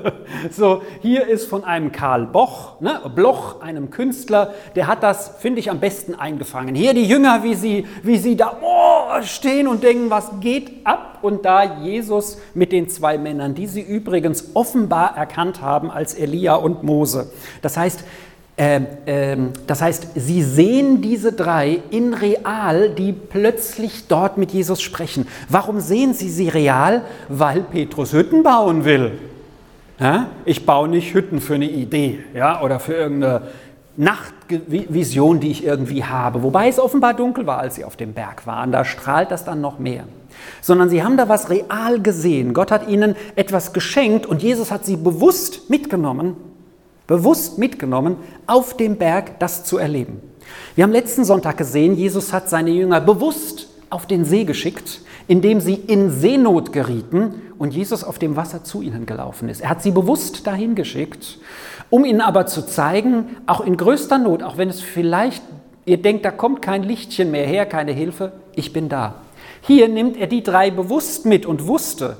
so, 0.50 0.82
hier 1.00 1.26
ist 1.26 1.48
von 1.48 1.64
einem 1.64 1.90
Karl 1.90 2.26
Boch, 2.26 2.80
ne, 2.80 3.00
Bloch, 3.14 3.60
einem 3.60 3.90
Künstler. 3.90 4.54
Der 4.76 4.86
hat 4.86 5.02
das, 5.02 5.36
finde 5.38 5.60
ich, 5.60 5.70
am 5.70 5.80
besten 5.80 6.14
eingefangen. 6.14 6.74
Hier 6.74 6.94
die 6.94 7.06
Jünger, 7.06 7.42
wie 7.42 7.54
sie, 7.54 7.86
wie 8.02 8.18
sie 8.18 8.36
da 8.36 8.58
oh, 8.62 9.22
stehen 9.22 9.66
und 9.66 9.82
denken, 9.82 10.10
was 10.10 10.30
geht 10.40 10.86
ab? 10.86 11.11
Und 11.22 11.44
da 11.44 11.80
Jesus 11.82 12.38
mit 12.54 12.72
den 12.72 12.88
zwei 12.88 13.18
Männern 13.18 13.54
die 13.54 13.66
sie 13.66 13.80
übrigens 13.80 14.50
offenbar 14.54 15.16
erkannt 15.16 15.60
haben 15.60 15.90
als 15.90 16.14
Elia 16.14 16.54
und 16.54 16.82
Mose. 16.82 17.30
Das 17.60 17.76
heißt, 17.76 18.04
äh, 18.56 18.80
äh, 19.06 19.36
das 19.66 19.80
heißt, 19.80 20.08
sie 20.14 20.42
sehen 20.42 21.00
diese 21.00 21.32
drei 21.32 21.80
in 21.90 22.14
real, 22.14 22.90
die 22.90 23.12
plötzlich 23.12 24.08
dort 24.08 24.36
mit 24.36 24.52
Jesus 24.52 24.82
sprechen. 24.82 25.26
Warum 25.48 25.80
sehen 25.80 26.12
sie 26.14 26.28
sie 26.28 26.48
real? 26.48 27.02
Weil 27.28 27.62
Petrus 27.62 28.12
Hütten 28.12 28.42
bauen 28.42 28.84
will. 28.84 29.12
Ja? 29.98 30.28
Ich 30.44 30.66
baue 30.66 30.88
nicht 30.88 31.14
Hütten 31.14 31.40
für 31.40 31.54
eine 31.54 31.70
Idee 31.70 32.20
ja? 32.34 32.60
oder 32.62 32.78
für 32.78 32.94
irgendeine 32.94 33.42
Nachtvision, 33.96 35.40
die 35.40 35.50
ich 35.50 35.64
irgendwie 35.64 36.04
habe. 36.04 36.42
Wobei 36.42 36.68
es 36.68 36.78
offenbar 36.78 37.14
dunkel 37.14 37.46
war, 37.46 37.58
als 37.58 37.76
sie 37.76 37.84
auf 37.84 37.96
dem 37.96 38.12
Berg 38.12 38.46
waren. 38.46 38.72
Da 38.72 38.84
strahlt 38.84 39.30
das 39.30 39.44
dann 39.44 39.60
noch 39.60 39.78
mehr 39.78 40.04
sondern 40.60 40.88
sie 40.88 41.02
haben 41.02 41.16
da 41.16 41.28
was 41.28 41.50
real 41.50 42.00
gesehen. 42.00 42.54
Gott 42.54 42.70
hat 42.70 42.88
ihnen 42.88 43.16
etwas 43.36 43.72
geschenkt 43.72 44.26
und 44.26 44.42
Jesus 44.42 44.70
hat 44.70 44.84
sie 44.84 44.96
bewusst 44.96 45.68
mitgenommen, 45.70 46.36
bewusst 47.06 47.58
mitgenommen, 47.58 48.16
auf 48.46 48.76
dem 48.76 48.96
Berg 48.96 49.38
das 49.38 49.64
zu 49.64 49.78
erleben. 49.78 50.20
Wir 50.74 50.84
haben 50.84 50.92
letzten 50.92 51.24
Sonntag 51.24 51.56
gesehen, 51.56 51.96
Jesus 51.96 52.32
hat 52.32 52.48
seine 52.48 52.70
Jünger 52.70 53.00
bewusst 53.00 53.68
auf 53.90 54.06
den 54.06 54.24
See 54.24 54.44
geschickt, 54.44 55.00
indem 55.28 55.60
sie 55.60 55.74
in 55.74 56.10
Seenot 56.10 56.72
gerieten 56.72 57.34
und 57.58 57.74
Jesus 57.74 58.04
auf 58.04 58.18
dem 58.18 58.36
Wasser 58.36 58.64
zu 58.64 58.82
ihnen 58.82 59.06
gelaufen 59.06 59.48
ist. 59.48 59.60
Er 59.60 59.68
hat 59.70 59.82
sie 59.82 59.90
bewusst 59.90 60.46
dahin 60.46 60.74
geschickt, 60.74 61.38
um 61.90 62.04
ihnen 62.04 62.20
aber 62.20 62.46
zu 62.46 62.66
zeigen, 62.66 63.36
auch 63.46 63.60
in 63.60 63.76
größter 63.76 64.18
Not, 64.18 64.42
auch 64.42 64.56
wenn 64.56 64.68
es 64.68 64.80
vielleicht, 64.80 65.42
ihr 65.84 66.00
denkt, 66.00 66.24
da 66.24 66.30
kommt 66.30 66.62
kein 66.62 66.82
Lichtchen 66.82 67.30
mehr 67.30 67.46
her, 67.46 67.66
keine 67.66 67.92
Hilfe, 67.92 68.32
ich 68.54 68.72
bin 68.72 68.88
da. 68.88 69.16
Hier 69.62 69.88
nimmt 69.88 70.16
er 70.16 70.26
die 70.26 70.42
drei 70.42 70.70
bewusst 70.70 71.24
mit 71.24 71.46
und 71.46 71.66
wusste, 71.68 72.16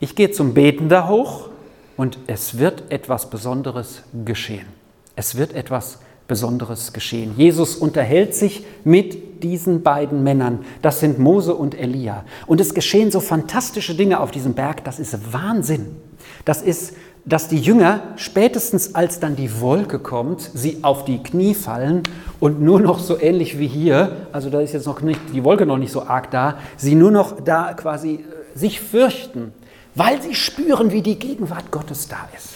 ich 0.00 0.14
gehe 0.14 0.30
zum 0.30 0.54
Beten 0.54 0.88
da 0.88 1.08
hoch 1.08 1.50
und 1.96 2.18
es 2.26 2.58
wird 2.58 2.90
etwas 2.90 3.28
Besonderes 3.28 4.02
geschehen. 4.24 4.66
Es 5.14 5.36
wird 5.36 5.54
etwas 5.54 5.98
Besonderes 6.26 6.92
geschehen. 6.92 7.34
Jesus 7.36 7.76
unterhält 7.76 8.34
sich 8.34 8.64
mit 8.82 9.42
diesen 9.42 9.82
beiden 9.82 10.22
Männern. 10.22 10.64
Das 10.82 11.00
sind 11.00 11.18
Mose 11.18 11.54
und 11.54 11.78
Elia. 11.78 12.24
Und 12.46 12.60
es 12.60 12.74
geschehen 12.74 13.10
so 13.10 13.20
fantastische 13.20 13.94
Dinge 13.94 14.20
auf 14.20 14.30
diesem 14.30 14.54
Berg. 14.54 14.82
Das 14.84 14.98
ist 14.98 15.32
Wahnsinn. 15.32 15.96
Das 16.44 16.62
ist 16.62 16.94
dass 17.26 17.48
die 17.48 17.58
Jünger 17.58 18.00
spätestens 18.14 18.94
als 18.94 19.18
dann 19.18 19.34
die 19.34 19.60
Wolke 19.60 19.98
kommt, 19.98 20.48
sie 20.54 20.78
auf 20.82 21.04
die 21.04 21.20
Knie 21.22 21.54
fallen 21.54 22.04
und 22.38 22.62
nur 22.62 22.80
noch 22.80 23.00
so 23.00 23.20
ähnlich 23.20 23.58
wie 23.58 23.66
hier, 23.66 24.28
also 24.32 24.48
da 24.48 24.60
ist 24.60 24.72
jetzt 24.72 24.86
noch 24.86 25.00
nicht 25.00 25.20
die 25.34 25.42
Wolke 25.42 25.66
noch 25.66 25.76
nicht 25.76 25.92
so 25.92 26.02
arg 26.02 26.30
da, 26.30 26.58
sie 26.76 26.94
nur 26.94 27.10
noch 27.10 27.40
da 27.40 27.74
quasi 27.74 28.14
äh, 28.14 28.58
sich 28.58 28.80
fürchten, 28.80 29.52
weil 29.96 30.22
sie 30.22 30.34
spüren, 30.36 30.92
wie 30.92 31.02
die 31.02 31.18
Gegenwart 31.18 31.72
Gottes 31.72 32.06
da 32.06 32.28
ist, 32.36 32.50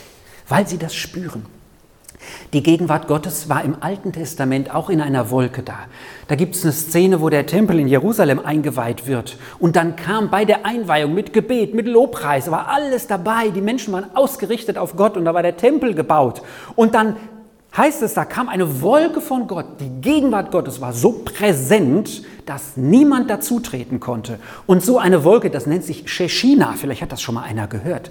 weil 0.49 0.69
sie 0.69 0.79
das 0.79 0.95
spüren. 0.95 1.45
Die 2.53 2.62
Gegenwart 2.62 3.07
Gottes 3.07 3.49
war 3.49 3.65
im 3.65 3.77
Alten 3.81 4.12
Testament 4.12 4.75
auch 4.75 4.91
in 4.91 5.00
einer 5.00 5.31
Wolke 5.31 5.62
da. 5.62 5.79
Da 6.29 6.35
gibt 6.35 6.55
es 6.55 6.65
eine 6.65 6.73
Szene, 6.73 7.21
wo 7.21 7.29
der 7.29 7.47
Tempel 7.47 7.79
in 7.79 7.89
Jerusalem 7.89 8.41
eingeweiht 8.41 9.07
wird. 9.07 9.37
Und 9.59 9.77
dann 9.77 9.97
kam 9.97 10.31
bei 10.31 10.45
der 10.45 10.67
Einweihung 10.67 11.15
mit 11.15 11.33
Gebet, 11.33 11.75
mit 11.75 11.87
Lobpreis, 11.87 12.50
war 12.50 12.69
alles 12.69 13.07
dabei. 13.07 13.50
Die 13.50 13.61
Menschen 13.61 13.93
waren 13.93 14.07
ausgerichtet 14.15 14.79
auf 14.79 14.97
Gott 14.97 15.17
und 15.17 15.25
da 15.25 15.35
war 15.35 15.43
der 15.43 15.57
Tempel 15.57 15.95
gebaut. 15.95 16.43
Und 16.77 16.95
dann 16.95 17.17
heißt 17.77 18.03
es, 18.03 18.15
da 18.15 18.25
kam 18.25 18.49
eine 18.49 18.83
Wolke 18.83 19.21
von 19.21 19.47
Gott. 19.47 19.81
Die 19.81 20.00
Gegenwart 20.00 20.50
Gottes 20.50 20.81
war 20.81 20.93
so 20.93 21.23
präsent, 21.25 22.23
dass 22.47 22.77
niemand 22.77 23.31
dazutreten 23.31 24.00
konnte. 24.00 24.39
Und 24.67 24.85
so 24.85 24.99
eine 24.99 25.25
Wolke, 25.25 25.50
das 25.50 25.67
nennt 25.67 25.85
sich 25.85 26.11
Sheshina, 26.11 26.75
vielleicht 26.77 27.03
hat 27.03 27.12
das 27.12 27.23
schon 27.23 27.37
mal 27.37 27.43
einer 27.43 27.69
gehört. 27.69 28.11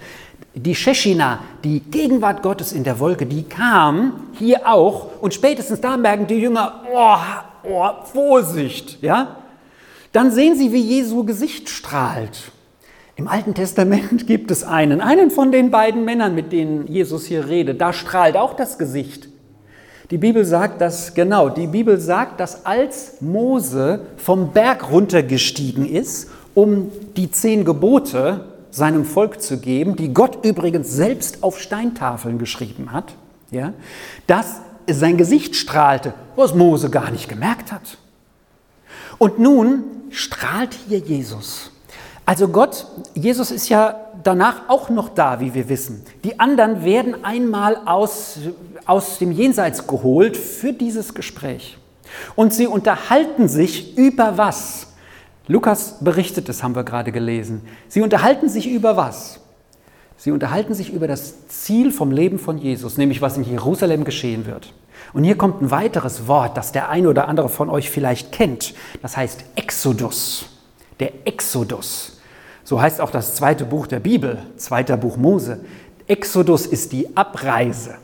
Die 0.56 0.76
Sheshina, 0.76 1.40
die 1.64 1.80
Gegenwart 1.80 2.42
Gottes 2.42 2.72
in 2.74 2.84
der 2.84 3.00
Wolke, 3.00 3.26
die 3.26 3.44
kam 3.44 4.28
hier 4.34 4.68
auch 4.68 5.22
und 5.22 5.34
spätestens 5.34 5.80
da 5.80 5.96
merken 5.96 6.26
die 6.26 6.36
Jünger, 6.36 6.84
oh, 6.92 7.70
oh, 7.70 7.90
Vorsicht, 8.12 9.02
ja? 9.02 9.38
Dann 10.12 10.32
sehen 10.32 10.56
sie, 10.56 10.72
wie 10.72 10.82
Jesu 10.82 11.24
Gesicht 11.24 11.70
strahlt. 11.70 12.52
Im 13.16 13.28
Alten 13.28 13.54
Testament 13.54 14.28
gibt 14.28 14.50
es 14.50 14.64
einen, 14.64 15.02
einen 15.02 15.30
von 15.30 15.52
den 15.52 15.70
beiden 15.70 16.04
Männern, 16.04 16.34
mit 16.34 16.52
denen 16.52 16.88
Jesus 16.88 17.26
hier 17.26 17.48
redet. 17.48 17.80
Da 17.80 17.94
strahlt 17.94 18.36
auch 18.36 18.56
das 18.56 18.78
Gesicht. 18.80 19.30
Die 20.10 20.18
Bibel 20.18 20.44
sagt 20.46 20.82
das 20.82 21.14
genau. 21.14 21.50
Die 21.50 21.68
Bibel 21.68 22.00
sagt, 22.00 22.40
dass 22.40 22.66
als 22.66 23.22
Mose 23.22 24.08
vom 24.18 24.52
Berg 24.52 24.92
runtergestiegen 24.92 25.86
ist, 25.86 26.32
um 26.56 26.92
die 27.16 27.30
zehn 27.30 27.64
Gebote 27.64 28.46
seinem 28.72 29.06
Volk 29.06 29.42
zu 29.42 29.60
geben, 29.60 29.96
die 29.96 30.14
Gott 30.14 30.46
übrigens 30.46 30.92
selbst 30.92 31.44
auf 31.44 31.60
Steintafeln 31.60 32.38
geschrieben 32.38 32.92
hat, 32.92 33.16
ja, 33.52 33.74
dass 34.28 34.62
sein 34.88 35.18
Gesicht 35.18 35.56
strahlte, 35.56 36.14
was 36.36 36.56
Mose 36.56 36.90
gar 36.90 37.12
nicht 37.12 37.30
gemerkt 37.30 37.72
hat. 37.72 37.98
Und 39.18 39.40
nun 39.40 39.84
strahlt 40.10 40.76
hier 40.88 41.00
Jesus. 41.00 41.72
Also 42.26 42.48
Gott, 42.48 42.86
Jesus 43.16 43.52
ist 43.52 43.70
ja 43.70 43.96
danach 44.24 44.70
auch 44.70 44.90
noch 44.90 45.10
da, 45.10 45.40
wie 45.40 45.54
wir 45.54 45.68
wissen. 45.68 46.04
Die 46.24 46.40
anderen 46.40 46.84
werden 46.84 47.26
einmal 47.26 47.82
aus, 47.86 48.38
aus 48.86 49.18
dem 49.18 49.32
Jenseits 49.32 49.88
geholt 49.88 50.38
für 50.38 50.74
dieses 50.74 51.14
Gespräch. 51.14 51.78
Und 52.36 52.54
sie 52.54 52.68
unterhalten 52.68 53.48
sich 53.48 53.98
über 53.98 54.38
was? 54.38 54.89
Lukas 55.50 55.98
berichtet, 56.00 56.48
das 56.48 56.62
haben 56.62 56.76
wir 56.76 56.84
gerade 56.84 57.12
gelesen. 57.12 57.64
Sie 57.88 58.02
unterhalten 58.02 58.50
sich 58.50 58.70
über 58.70 58.96
was? 58.96 59.40
Sie 60.16 60.30
unterhalten 60.30 60.76
sich 60.76 60.94
über 60.94 61.08
das 61.08 61.48
Ziel 61.48 61.92
vom 61.92 62.12
Leben 62.12 62.38
von 62.38 62.60
Jesus, 62.60 62.98
nämlich 62.98 63.20
was 63.22 63.36
in 63.36 63.44
Jerusalem 63.44 64.04
geschehen 64.04 64.46
wird. 64.46 64.74
Und 65.12 65.24
hier 65.24 65.38
kommt 65.38 65.60
ein 65.62 65.72
weiteres 65.72 66.28
Wort, 66.28 66.56
das 66.56 66.72
der 66.72 66.90
eine 66.90 67.10
oder 67.10 67.28
andere 67.28 67.50
von 67.50 67.72
euch 67.72 67.90
vielleicht 67.90 68.32
kennt. 68.32 68.76
Das 69.02 69.18
heißt 69.18 69.44
Exodus. 69.56 70.46
Der 71.00 71.26
Exodus. 71.26 72.20
So 72.64 72.80
heißt 72.80 73.02
auch 73.02 73.10
das 73.10 73.34
zweite 73.34 73.66
Buch 73.66 73.88
der 73.88 74.00
Bibel, 74.00 74.44
zweiter 74.56 74.98
Buch 74.98 75.18
Mose. 75.18 75.62
Exodus 76.06 76.68
ist 76.68 76.92
die 76.92 77.18
Abreise. 77.18 77.96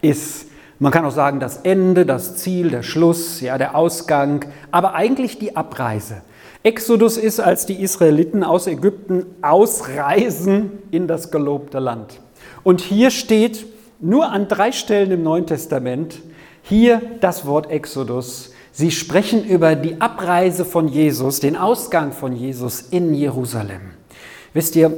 Ist, 0.00 0.46
man 0.78 0.92
kann 0.92 1.04
auch 1.04 1.12
sagen, 1.12 1.40
das 1.40 1.58
Ende, 1.58 2.06
das 2.06 2.36
Ziel, 2.36 2.70
der 2.70 2.82
Schluss, 2.82 3.40
ja, 3.40 3.58
der 3.58 3.74
Ausgang, 3.74 4.44
aber 4.70 4.94
eigentlich 4.94 5.38
die 5.38 5.56
Abreise. 5.56 6.22
Exodus 6.62 7.16
ist, 7.16 7.40
als 7.40 7.66
die 7.66 7.80
Israeliten 7.82 8.44
aus 8.44 8.66
Ägypten 8.66 9.26
ausreisen 9.42 10.70
in 10.90 11.06
das 11.06 11.30
gelobte 11.30 11.78
Land. 11.78 12.20
Und 12.62 12.80
hier 12.80 13.10
steht 13.10 13.66
nur 14.00 14.30
an 14.30 14.48
drei 14.48 14.72
Stellen 14.72 15.10
im 15.10 15.22
Neuen 15.22 15.46
Testament 15.46 16.20
hier 16.62 17.00
das 17.20 17.46
Wort 17.46 17.70
Exodus. 17.70 18.52
Sie 18.72 18.90
sprechen 18.90 19.44
über 19.44 19.74
die 19.74 20.00
Abreise 20.00 20.64
von 20.64 20.86
Jesus, 20.86 21.40
den 21.40 21.56
Ausgang 21.56 22.12
von 22.12 22.36
Jesus 22.36 22.80
in 22.80 23.14
Jerusalem. 23.14 23.80
Wisst 24.52 24.76
ihr, 24.76 24.92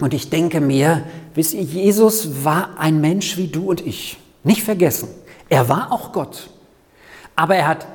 und 0.00 0.14
ich 0.14 0.30
denke 0.30 0.60
mir, 0.60 1.02
wisst 1.34 1.54
ihr, 1.54 1.62
Jesus 1.62 2.44
war 2.44 2.78
ein 2.78 3.00
Mensch 3.00 3.36
wie 3.36 3.48
du 3.48 3.70
und 3.70 3.86
ich. 3.86 4.18
Nicht 4.42 4.62
vergessen. 4.62 5.08
Er 5.48 5.68
war 5.68 5.92
auch 5.92 6.12
Gott. 6.12 6.50
Aber 7.36 7.56
er 7.56 7.68
hat 7.68 7.86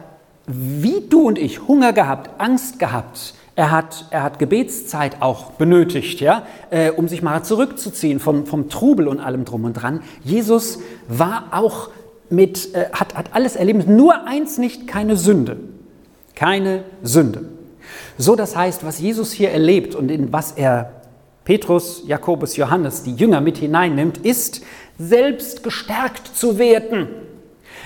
wie 0.48 1.02
du 1.10 1.28
und 1.28 1.40
ich 1.40 1.68
Hunger 1.68 1.94
gehabt, 1.94 2.40
Angst 2.40 2.80
gehabt. 2.80 3.34
Er 3.56 3.72
hat, 3.72 4.06
er 4.12 4.24
hat 4.24 4.38
Gebetszeit 4.38 5.22
auch 5.22 5.52
benötigt, 5.52 6.20
ja, 6.20 6.46
äh, 6.72 6.92
um 6.92 7.08
sich 7.08 7.22
mal 7.22 7.44
zurückzuziehen 7.44 8.20
vom, 8.20 8.46
vom 8.46 8.70
Trubel 8.70 9.08
und 9.08 9.20
allem 9.20 9.46
drum 9.46 9.64
und 9.64 9.74
dran. 9.74 10.04
Jesus 10.24 10.80
war 11.08 11.46
auch 11.52 11.90
mit, 12.30 12.76
äh, 12.76 12.90
hat, 12.92 13.16
hat 13.16 13.34
alles 13.34 13.56
erlebt, 13.56 13.88
nur 13.88 14.28
eins 14.28 14.58
nicht, 14.58 14.88
keine 14.88 15.16
Sünde. 15.16 15.58
Keine 16.36 16.84
Sünde. 17.02 17.46
So, 18.18 18.36
das 18.36 18.58
heißt, 18.58 18.86
was 18.86 19.00
Jesus 19.00 19.32
hier 19.32 19.52
erlebt 19.52 19.96
und 19.96 20.12
in 20.12 20.34
was 20.34 20.52
er 20.52 20.92
Petrus, 21.46 22.04
Jakobus, 22.06 22.58
Johannes, 22.58 23.04
die 23.04 23.16
Jünger 23.16 23.40
mit 23.40 23.58
hineinnimmt, 23.58 24.18
ist, 24.18 24.62
selbst 24.98 25.64
gestärkt 25.64 26.28
zu 26.36 26.60
werden 26.60 27.08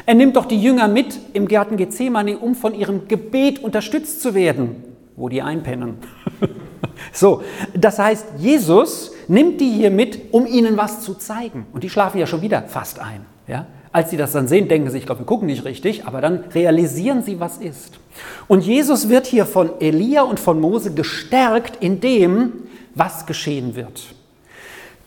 er 0.05 0.15
nimmt 0.15 0.35
doch 0.35 0.45
die 0.45 0.61
Jünger 0.61 0.87
mit 0.87 1.19
im 1.33 1.47
Garten 1.47 1.77
Gethsemane, 1.77 2.37
um 2.37 2.55
von 2.55 2.73
ihrem 2.73 3.07
Gebet 3.07 3.59
unterstützt 3.59 4.21
zu 4.21 4.33
werden, 4.33 4.83
wo 5.15 5.29
die 5.29 5.41
einpennen. 5.41 5.97
so, 7.13 7.43
das 7.73 7.99
heißt, 7.99 8.25
Jesus 8.37 9.11
nimmt 9.27 9.61
die 9.61 9.69
hier 9.69 9.91
mit, 9.91 10.33
um 10.33 10.45
ihnen 10.45 10.77
was 10.77 11.01
zu 11.01 11.15
zeigen. 11.15 11.65
Und 11.73 11.83
die 11.83 11.89
schlafen 11.89 12.19
ja 12.19 12.25
schon 12.25 12.41
wieder 12.41 12.63
fast 12.63 12.99
ein. 12.99 13.25
Ja? 13.47 13.67
Als 13.91 14.11
sie 14.11 14.17
das 14.17 14.31
dann 14.31 14.47
sehen, 14.47 14.67
denken 14.67 14.89
sie, 14.89 14.99
ich 14.99 15.05
glaube, 15.05 15.21
wir 15.21 15.25
gucken 15.25 15.47
nicht 15.47 15.65
richtig, 15.65 16.05
aber 16.05 16.21
dann 16.21 16.45
realisieren 16.53 17.23
sie, 17.23 17.39
was 17.39 17.57
ist. 17.57 17.99
Und 18.47 18.61
Jesus 18.61 19.09
wird 19.09 19.25
hier 19.25 19.45
von 19.45 19.79
Elia 19.79 20.23
und 20.23 20.39
von 20.39 20.59
Mose 20.59 20.93
gestärkt 20.93 21.83
in 21.83 21.99
dem, 21.99 22.53
was 22.99 23.25
geschehen 23.25 23.75
wird. 23.75 24.13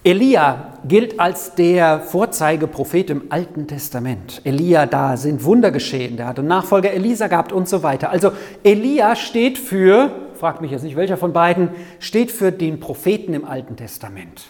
Elia 0.05 0.79
gilt 0.89 1.21
als 1.21 1.55
der 1.55 2.01
Vorzeigeprophet 2.01 3.09
im 3.11 3.23
Alten 3.29 3.69
Testament. 3.69 4.41
Elia, 4.43 4.87
da 4.87 5.17
sind 5.17 5.45
Wunder 5.45 5.71
geschehen, 5.71 6.17
der 6.17 6.27
hat 6.27 6.41
einen 6.41 6.49
Nachfolger 6.49 6.91
Elisa 6.91 7.29
gehabt 7.29 7.53
und 7.53 7.69
so 7.69 7.85
weiter. 7.85 8.11
Also 8.11 8.33
Elia 8.65 9.15
steht 9.15 9.59
für, 9.59 10.11
fragt 10.35 10.61
mich 10.61 10.73
jetzt 10.73 10.83
nicht 10.83 10.97
welcher 10.97 11.17
von 11.17 11.33
beiden, 11.33 11.69
steht 12.01 12.33
für 12.33 12.51
den 12.51 12.81
Propheten 12.81 13.33
im 13.33 13.45
Alten 13.45 13.77
Testament. 13.77 14.47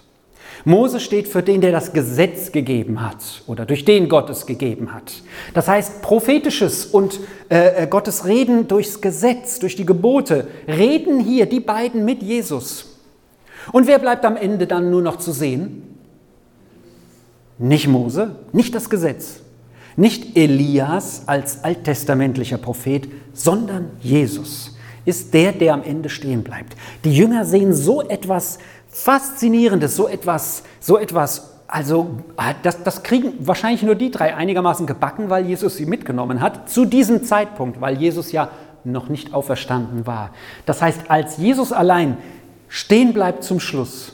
Mose 0.65 1.01
steht 1.01 1.29
für 1.29 1.43
den, 1.43 1.61
der 1.61 1.73
das 1.73 1.93
Gesetz 1.93 2.53
gegeben 2.53 3.03
hat 3.03 3.43
oder 3.47 3.67
durch 3.67 3.85
den 3.85 4.09
Gott 4.09 4.31
es 4.31 4.47
gegeben 4.47 4.95
hat. 4.95 5.13
Das 5.53 5.69
heißt, 5.69 6.01
prophetisches 6.01 6.87
und 6.87 7.21
äh, 7.51 7.83
äh 7.83 7.87
Gottes 7.89 8.25
Reden 8.25 8.69
durchs 8.69 9.03
Gesetz, 9.03 9.59
durch 9.59 9.77
die 9.77 9.85
Gebote, 9.85 10.47
reden 10.67 11.21
hier 11.21 11.45
die 11.45 11.61
beiden 11.61 12.07
mit 12.07 12.23
Jesus. 12.23 12.92
Und 13.71 13.87
wer 13.87 13.99
bleibt 13.99 14.25
am 14.25 14.37
Ende 14.37 14.67
dann 14.67 14.91
nur 14.91 15.03
noch 15.03 15.19
zu 15.19 15.33
sehen? 15.33 15.83
Nicht 17.59 17.87
Mose, 17.87 18.37
nicht 18.53 18.75
das 18.75 18.91
Gesetz, 18.91 19.41
nicht 19.95 20.37
Elias 20.37 21.25
als 21.27 21.63
alttestamentlicher 21.63 22.59
Prophet, 22.59 23.09
sondern 23.33 23.91
Jesus 24.01 24.77
ist 25.05 25.35
der, 25.35 25.53
der 25.53 25.75
am 25.75 25.83
Ende 25.83 26.09
stehen 26.09 26.43
bleibt. 26.43 26.77
Die 27.05 27.15
Jünger 27.15 27.45
sehen 27.45 27.75
so 27.75 28.03
etwas 28.03 28.59
Faszinierendes, 28.89 29.97
so 29.97 30.09
etwas, 30.09 30.63
so 30.81 30.99
etwas 30.99 31.53
also 31.73 32.19
ah, 32.37 32.53
das, 32.63 32.83
das, 32.83 33.03
kriegen 33.03 33.33
wahrscheinlich 33.39 33.83
nur 33.83 33.95
die 33.95 34.11
drei 34.11 34.35
einigermaßen 34.35 34.87
gebacken, 34.87 35.31
weil 35.31 35.47
Jesus 35.47 35.77
sie 35.77 35.87
mitgenommen 35.87 36.43
hat, 36.43 36.69
zu 36.69 36.85
diesem 36.85 37.25
Zeitpunkt, 37.25 37.81
weil 37.81 37.97
Jesus 37.97 38.31
ja 38.31 38.51
noch 38.85 39.09
nicht 39.09 39.33
auferstanden 39.33 40.07
war. 40.07 40.33
Das 40.67 40.83
heißt, 40.83 41.11
als 41.11 41.39
Jesus 41.39 41.73
allein 41.73 42.19
stehen 42.73 43.13
bleibt 43.13 43.45
zum 43.45 43.61
Schluss, 43.61 44.13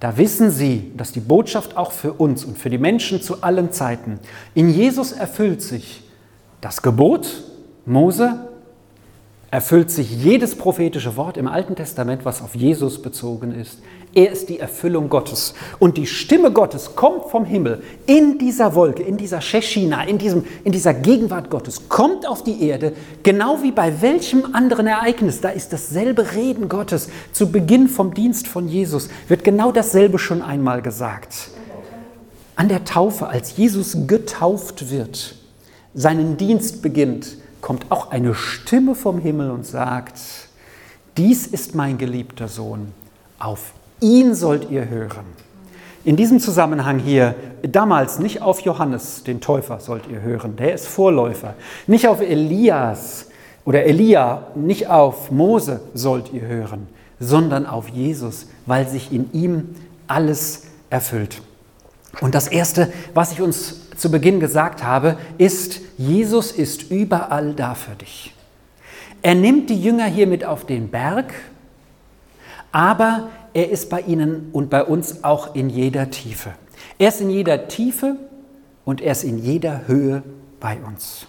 da 0.00 0.16
wissen 0.16 0.50
Sie, 0.50 0.90
dass 0.96 1.12
die 1.12 1.20
Botschaft 1.20 1.76
auch 1.76 1.92
für 1.92 2.14
uns 2.14 2.44
und 2.44 2.58
für 2.58 2.68
die 2.68 2.76
Menschen 2.76 3.22
zu 3.22 3.44
allen 3.44 3.70
Zeiten, 3.70 4.18
in 4.52 4.68
Jesus 4.68 5.12
erfüllt 5.12 5.62
sich 5.62 6.02
das 6.60 6.82
Gebot, 6.82 7.44
Mose, 7.86 8.49
erfüllt 9.50 9.90
sich 9.90 10.10
jedes 10.12 10.54
prophetische 10.54 11.16
Wort 11.16 11.36
im 11.36 11.48
Alten 11.48 11.74
Testament, 11.74 12.24
was 12.24 12.40
auf 12.40 12.54
Jesus 12.54 13.02
bezogen 13.02 13.52
ist. 13.52 13.78
Er 14.14 14.30
ist 14.30 14.48
die 14.48 14.58
Erfüllung 14.58 15.08
Gottes. 15.08 15.54
Und 15.78 15.96
die 15.96 16.06
Stimme 16.06 16.52
Gottes 16.52 16.94
kommt 16.96 17.26
vom 17.26 17.44
Himmel 17.44 17.82
in 18.06 18.38
dieser 18.38 18.74
Wolke, 18.74 19.02
in 19.02 19.16
dieser 19.16 19.40
Sheshina, 19.40 20.04
in, 20.04 20.18
diesem, 20.18 20.44
in 20.64 20.72
dieser 20.72 20.94
Gegenwart 20.94 21.50
Gottes, 21.50 21.88
kommt 21.88 22.26
auf 22.26 22.44
die 22.44 22.62
Erde, 22.62 22.92
genau 23.22 23.62
wie 23.62 23.72
bei 23.72 24.00
welchem 24.02 24.54
anderen 24.54 24.86
Ereignis. 24.86 25.40
Da 25.40 25.50
ist 25.50 25.72
dasselbe 25.72 26.34
Reden 26.34 26.68
Gottes. 26.68 27.08
Zu 27.32 27.50
Beginn 27.50 27.88
vom 27.88 28.14
Dienst 28.14 28.46
von 28.46 28.68
Jesus 28.68 29.08
wird 29.28 29.42
genau 29.42 29.72
dasselbe 29.72 30.18
schon 30.18 30.42
einmal 30.42 30.82
gesagt. 30.82 31.50
An 32.54 32.68
der 32.68 32.84
Taufe, 32.84 33.28
als 33.28 33.56
Jesus 33.56 33.96
getauft 34.06 34.90
wird, 34.90 35.36
seinen 35.94 36.36
Dienst 36.36 36.82
beginnt, 36.82 37.39
kommt 37.60 37.90
auch 37.90 38.10
eine 38.10 38.34
Stimme 38.34 38.94
vom 38.94 39.18
Himmel 39.18 39.50
und 39.50 39.66
sagt, 39.66 40.20
dies 41.16 41.46
ist 41.46 41.74
mein 41.74 41.98
geliebter 41.98 42.48
Sohn, 42.48 42.92
auf 43.38 43.72
ihn 44.00 44.34
sollt 44.34 44.70
ihr 44.70 44.88
hören. 44.88 45.26
In 46.04 46.16
diesem 46.16 46.40
Zusammenhang 46.40 46.98
hier, 46.98 47.34
damals 47.62 48.18
nicht 48.18 48.40
auf 48.40 48.60
Johannes, 48.60 49.22
den 49.24 49.40
Täufer, 49.40 49.80
sollt 49.80 50.08
ihr 50.08 50.22
hören, 50.22 50.56
der 50.56 50.72
ist 50.72 50.86
Vorläufer. 50.86 51.54
Nicht 51.86 52.08
auf 52.08 52.22
Elias 52.22 53.26
oder 53.66 53.84
Elia, 53.84 54.46
nicht 54.54 54.88
auf 54.88 55.30
Mose 55.30 55.80
sollt 55.92 56.32
ihr 56.32 56.42
hören, 56.42 56.88
sondern 57.18 57.66
auf 57.66 57.88
Jesus, 57.88 58.46
weil 58.64 58.88
sich 58.88 59.12
in 59.12 59.30
ihm 59.32 59.74
alles 60.06 60.62
erfüllt. 60.88 61.42
Und 62.22 62.34
das 62.34 62.48
Erste, 62.48 62.90
was 63.12 63.32
ich 63.32 63.42
uns 63.42 63.89
zu 64.00 64.10
Beginn 64.10 64.40
gesagt 64.40 64.82
habe, 64.82 65.18
ist, 65.38 65.80
Jesus 65.98 66.52
ist 66.52 66.90
überall 66.90 67.54
da 67.54 67.74
für 67.74 67.94
dich. 67.94 68.34
Er 69.22 69.34
nimmt 69.34 69.68
die 69.68 69.80
Jünger 69.80 70.06
hier 70.06 70.26
mit 70.26 70.44
auf 70.44 70.64
den 70.64 70.88
Berg, 70.88 71.34
aber 72.72 73.28
er 73.52 73.70
ist 73.70 73.90
bei 73.90 74.00
ihnen 74.00 74.48
und 74.52 74.70
bei 74.70 74.84
uns 74.84 75.22
auch 75.22 75.54
in 75.54 75.68
jeder 75.68 76.10
Tiefe. 76.10 76.52
Er 76.98 77.08
ist 77.08 77.20
in 77.20 77.30
jeder 77.30 77.68
Tiefe 77.68 78.16
und 78.84 79.00
er 79.00 79.12
ist 79.12 79.24
in 79.24 79.38
jeder 79.38 79.86
Höhe 79.86 80.22
bei 80.60 80.78
uns. 80.86 81.26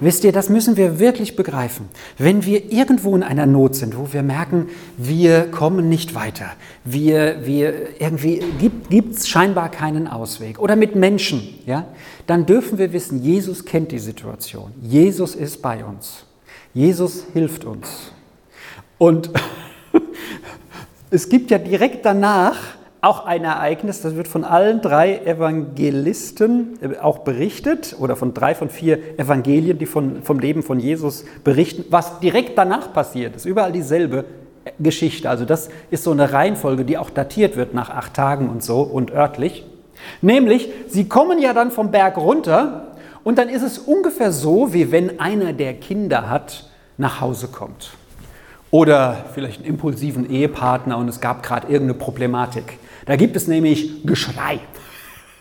Wisst 0.00 0.24
ihr, 0.24 0.32
das 0.32 0.48
müssen 0.48 0.76
wir 0.76 0.98
wirklich 0.98 1.36
begreifen. 1.36 1.88
Wenn 2.18 2.44
wir 2.44 2.72
irgendwo 2.72 3.14
in 3.14 3.22
einer 3.22 3.46
Not 3.46 3.76
sind, 3.76 3.96
wo 3.96 4.12
wir 4.12 4.22
merken, 4.22 4.68
wir 4.96 5.50
kommen 5.50 5.88
nicht 5.88 6.14
weiter, 6.14 6.50
wir, 6.84 7.46
wir 7.46 8.00
irgendwie 8.00 8.42
gibt 8.90 9.16
es 9.16 9.28
scheinbar 9.28 9.70
keinen 9.70 10.08
Ausweg 10.08 10.58
oder 10.58 10.76
mit 10.76 10.96
Menschen, 10.96 11.42
ja, 11.66 11.86
dann 12.26 12.46
dürfen 12.46 12.78
wir 12.78 12.92
wissen, 12.92 13.22
Jesus 13.22 13.64
kennt 13.64 13.92
die 13.92 13.98
Situation. 13.98 14.72
Jesus 14.82 15.34
ist 15.34 15.62
bei 15.62 15.84
uns. 15.84 16.24
Jesus 16.72 17.26
hilft 17.32 17.64
uns. 17.64 18.12
Und 18.98 19.30
es 21.10 21.28
gibt 21.28 21.50
ja 21.50 21.58
direkt 21.58 22.04
danach 22.04 22.56
auch 23.04 23.26
ein 23.26 23.44
Ereignis, 23.44 24.00
das 24.00 24.16
wird 24.16 24.28
von 24.28 24.44
allen 24.44 24.80
drei 24.80 25.18
Evangelisten 25.18 26.78
äh, 26.80 26.98
auch 26.98 27.18
berichtet, 27.18 27.96
oder 27.98 28.16
von 28.16 28.34
drei 28.34 28.54
von 28.54 28.70
vier 28.70 29.18
Evangelien, 29.18 29.78
die 29.78 29.86
von, 29.86 30.22
vom 30.22 30.38
Leben 30.38 30.62
von 30.62 30.80
Jesus 30.80 31.24
berichten, 31.44 31.84
was 31.90 32.20
direkt 32.20 32.56
danach 32.56 32.92
passiert. 32.92 33.36
ist 33.36 33.44
überall 33.44 33.72
dieselbe 33.72 34.24
Geschichte. 34.78 35.28
Also 35.28 35.44
das 35.44 35.68
ist 35.90 36.04
so 36.04 36.10
eine 36.10 36.32
Reihenfolge, 36.32 36.84
die 36.84 36.96
auch 36.96 37.10
datiert 37.10 37.56
wird 37.56 37.74
nach 37.74 37.90
acht 37.90 38.14
Tagen 38.14 38.48
und 38.48 38.62
so 38.62 38.80
und 38.80 39.12
örtlich. 39.12 39.66
Nämlich, 40.22 40.70
sie 40.88 41.08
kommen 41.08 41.38
ja 41.38 41.52
dann 41.52 41.70
vom 41.70 41.90
Berg 41.90 42.16
runter 42.16 42.88
und 43.22 43.38
dann 43.38 43.48
ist 43.48 43.62
es 43.62 43.78
ungefähr 43.78 44.32
so, 44.32 44.72
wie 44.72 44.90
wenn 44.90 45.20
einer, 45.20 45.52
der 45.52 45.74
Kinder 45.74 46.30
hat, 46.30 46.70
nach 46.96 47.20
Hause 47.20 47.48
kommt. 47.48 47.90
Oder 48.70 49.26
vielleicht 49.34 49.60
einen 49.60 49.68
impulsiven 49.68 50.28
Ehepartner 50.28 50.98
und 50.98 51.08
es 51.08 51.20
gab 51.20 51.42
gerade 51.42 51.68
irgendeine 51.68 51.98
Problematik. 51.98 52.78
Da 53.06 53.16
gibt 53.16 53.36
es 53.36 53.46
nämlich 53.46 54.04
Geschrei. 54.06 54.60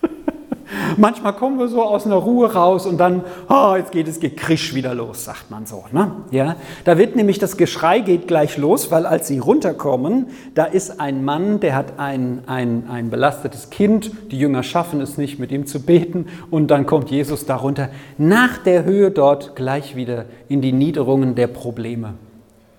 Manchmal 0.97 1.34
kommen 1.34 1.60
wir 1.60 1.67
so 1.67 1.84
aus 1.84 2.06
einer 2.06 2.15
Ruhe 2.15 2.54
raus 2.54 2.86
und 2.86 2.97
dann, 2.97 3.23
oh, 3.49 3.76
jetzt 3.78 3.91
geht 3.91 4.08
es 4.08 4.19
Gekrisch 4.19 4.73
wieder 4.73 4.93
los, 4.93 5.26
sagt 5.26 5.52
man 5.52 5.65
so. 5.65 5.86
Ne? 5.91 6.12
Ja? 6.32 6.56
Da 6.84 6.97
wird 6.97 7.15
nämlich 7.15 7.39
das 7.39 7.58
Geschrei 7.58 7.99
geht 7.99 8.28
gleich 8.28 8.58
los, 8.58 8.91
weil 8.91 9.06
als 9.06 9.28
sie 9.28 9.39
runterkommen, 9.39 10.28
da 10.56 10.65
ist 10.65 10.99
ein 10.99 11.23
Mann, 11.23 11.60
der 11.60 11.76
hat 11.76 11.99
ein, 11.99 12.43
ein, 12.47 12.86
ein 12.89 13.10
belastetes 13.10 13.69
Kind, 13.69 14.12
die 14.32 14.39
Jünger 14.39 14.63
schaffen 14.63 15.02
es 15.02 15.17
nicht, 15.17 15.39
mit 15.39 15.52
ihm 15.52 15.65
zu 15.65 15.82
beten 15.82 16.28
und 16.49 16.69
dann 16.69 16.86
kommt 16.86 17.12
Jesus 17.12 17.45
darunter, 17.45 17.89
nach 18.17 18.58
der 18.58 18.84
Höhe 18.84 19.12
dort 19.12 19.56
gleich 19.56 19.95
wieder 19.95 20.26
in 20.49 20.62
die 20.62 20.73
Niederungen 20.73 21.36
der 21.36 21.47
Probleme. 21.47 22.15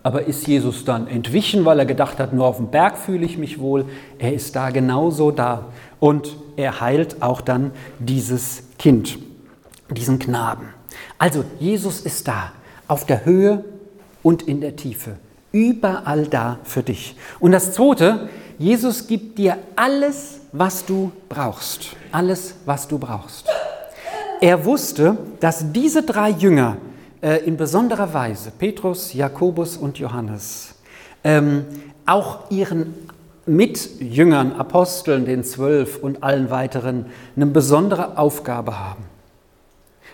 Aber 0.04 0.26
ist 0.26 0.46
Jesus 0.46 0.84
dann 0.84 1.08
entwichen, 1.08 1.64
weil 1.64 1.78
er 1.78 1.86
gedacht 1.86 2.18
hat, 2.18 2.34
nur 2.34 2.46
auf 2.46 2.58
dem 2.58 2.68
Berg 2.68 2.98
fühle 2.98 3.24
ich 3.24 3.38
mich 3.38 3.58
wohl? 3.58 3.86
Er 4.18 4.34
ist 4.34 4.54
da 4.54 4.68
genauso 4.68 5.30
da. 5.30 5.64
Und 5.98 6.36
er 6.56 6.82
heilt 6.82 7.22
auch 7.22 7.40
dann 7.40 7.72
dieses 7.98 8.64
Kind, 8.78 9.18
diesen 9.88 10.18
Knaben. 10.18 10.68
Also 11.18 11.42
Jesus 11.58 12.02
ist 12.02 12.28
da, 12.28 12.52
auf 12.86 13.06
der 13.06 13.24
Höhe 13.24 13.64
und 14.22 14.42
in 14.42 14.60
der 14.60 14.76
Tiefe. 14.76 15.16
Überall 15.52 16.26
da 16.26 16.58
für 16.64 16.82
dich. 16.82 17.16
Und 17.40 17.52
das 17.52 17.72
Zweite, 17.72 18.28
Jesus 18.58 19.06
gibt 19.06 19.38
dir 19.38 19.56
alles, 19.74 20.40
was 20.52 20.84
du 20.84 21.12
brauchst. 21.30 21.96
Alles, 22.12 22.56
was 22.66 22.86
du 22.86 22.98
brauchst. 22.98 23.46
Er 24.42 24.66
wusste, 24.66 25.16
dass 25.40 25.72
diese 25.72 26.02
drei 26.02 26.28
Jünger, 26.28 26.76
in 27.24 27.56
besonderer 27.56 28.12
Weise, 28.12 28.52
Petrus, 28.56 29.14
Jakobus 29.14 29.76
und 29.76 29.98
Johannes, 29.98 30.74
ähm, 31.22 31.64
auch 32.04 32.50
ihren 32.50 32.94
Mitjüngern, 33.46 34.52
Aposteln, 34.52 35.24
den 35.24 35.44
Zwölf 35.44 35.96
und 36.02 36.22
allen 36.22 36.50
weiteren, 36.50 37.06
eine 37.36 37.46
besondere 37.46 38.18
Aufgabe 38.18 38.78
haben. 38.78 39.04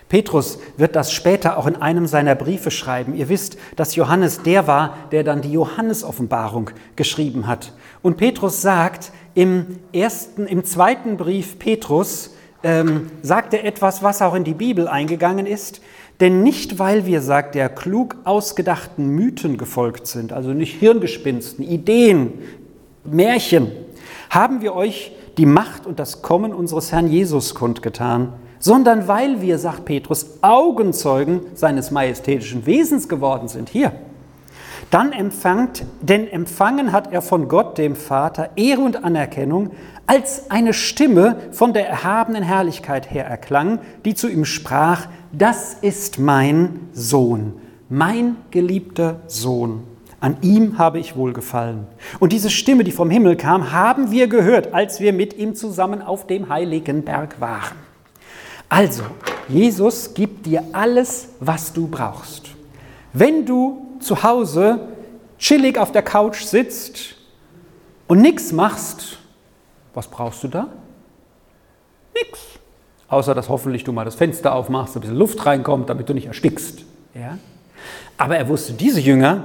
Petrus 0.09 0.59
wird 0.75 0.97
das 0.97 1.13
später 1.13 1.57
auch 1.57 1.67
in 1.67 1.77
einem 1.77 2.05
seiner 2.05 2.35
Briefe 2.35 2.69
schreiben. 2.69 3.15
Ihr 3.15 3.29
wisst, 3.29 3.57
dass 3.77 3.95
Johannes 3.95 4.43
der 4.43 4.67
war, 4.67 4.97
der 5.11 5.23
dann 5.23 5.41
die 5.41 5.53
Johannesoffenbarung 5.53 6.71
geschrieben 6.97 7.47
hat. 7.47 7.73
Und 8.01 8.17
Petrus 8.17 8.61
sagt 8.61 9.13
im 9.35 9.79
ersten, 9.93 10.47
im 10.47 10.65
zweiten 10.65 11.15
Brief 11.15 11.59
Petrus, 11.59 12.31
ähm, 12.63 13.09
sagt 13.21 13.53
er 13.53 13.63
etwas, 13.63 14.03
was 14.03 14.21
auch 14.21 14.35
in 14.35 14.43
die 14.43 14.53
Bibel 14.53 14.89
eingegangen 14.89 15.45
ist. 15.45 15.81
Denn 16.21 16.43
nicht, 16.43 16.77
weil 16.79 17.05
wir, 17.07 17.21
sagt 17.21 17.55
er, 17.55 17.67
klug 17.67 18.15
ausgedachten 18.23 19.09
Mythen 19.09 19.57
gefolgt 19.57 20.05
sind, 20.05 20.31
also 20.31 20.53
nicht 20.53 20.79
Hirngespinsten, 20.79 21.65
Ideen, 21.65 22.33
Märchen, 23.03 23.71
haben 24.29 24.61
wir 24.61 24.75
euch 24.75 25.11
die 25.37 25.47
Macht 25.47 25.87
und 25.87 25.97
das 25.97 26.21
Kommen 26.21 26.53
unseres 26.53 26.91
Herrn 26.91 27.07
Jesus 27.07 27.55
kundgetan, 27.55 28.33
sondern 28.59 29.07
weil 29.07 29.41
wir, 29.41 29.57
sagt 29.57 29.85
Petrus, 29.85 30.37
Augenzeugen 30.41 31.41
seines 31.55 31.89
majestätischen 31.89 32.67
Wesens 32.67 33.09
geworden 33.09 33.47
sind. 33.47 33.69
Hier. 33.69 33.91
Dann 34.91 35.13
empfangt, 35.13 35.85
denn 36.01 36.27
empfangen 36.27 36.91
hat 36.91 37.13
er 37.13 37.21
von 37.21 37.47
Gott, 37.47 37.77
dem 37.77 37.95
Vater, 37.95 38.49
Ehre 38.57 38.81
und 38.81 39.05
Anerkennung, 39.05 39.71
als 40.05 40.51
eine 40.51 40.73
Stimme 40.73 41.37
von 41.53 41.71
der 41.71 41.87
erhabenen 41.87 42.43
Herrlichkeit 42.43 43.09
her 43.09 43.25
erklang, 43.25 43.79
die 44.03 44.15
zu 44.15 44.27
ihm 44.27 44.43
sprach, 44.43 45.07
das 45.31 45.75
ist 45.75 46.19
mein 46.19 46.89
Sohn, 46.91 47.53
mein 47.87 48.35
geliebter 48.51 49.21
Sohn. 49.27 49.83
An 50.19 50.35
ihm 50.41 50.77
habe 50.77 50.99
ich 50.99 51.15
wohlgefallen. 51.15 51.87
Und 52.19 52.33
diese 52.33 52.49
Stimme, 52.49 52.83
die 52.83 52.91
vom 52.91 53.09
Himmel 53.09 53.37
kam, 53.37 53.71
haben 53.71 54.11
wir 54.11 54.27
gehört, 54.27 54.73
als 54.73 54.99
wir 54.99 55.13
mit 55.13 55.37
ihm 55.37 55.55
zusammen 55.55 56.01
auf 56.01 56.27
dem 56.27 56.49
heiligen 56.49 57.03
Berg 57.03 57.39
waren. 57.39 57.77
Also, 58.67 59.03
Jesus 59.47 60.13
gibt 60.13 60.45
dir 60.45 60.63
alles, 60.73 61.29
was 61.39 61.71
du 61.71 61.87
brauchst. 61.87 62.49
Wenn 63.13 63.45
du 63.45 63.90
zu 64.01 64.23
Hause 64.23 64.79
chillig 65.37 65.77
auf 65.77 65.91
der 65.91 66.01
Couch 66.01 66.43
sitzt 66.43 67.15
und 68.07 68.21
nichts 68.21 68.51
machst, 68.51 69.19
was 69.93 70.07
brauchst 70.07 70.43
du 70.43 70.47
da? 70.47 70.67
Nix. 72.13 72.39
Außer 73.07 73.35
dass 73.35 73.49
hoffentlich 73.49 73.83
du 73.83 73.91
mal 73.91 74.05
das 74.05 74.15
Fenster 74.15 74.55
aufmachst, 74.55 74.95
ein 74.95 75.01
bisschen 75.01 75.17
Luft 75.17 75.45
reinkommt, 75.45 75.89
damit 75.89 76.07
du 76.07 76.13
nicht 76.13 76.27
erstickst. 76.27 76.85
Ja? 77.13 77.37
Aber 78.17 78.37
er 78.37 78.47
wusste, 78.47 78.73
diese 78.73 78.99
Jünger, 79.01 79.43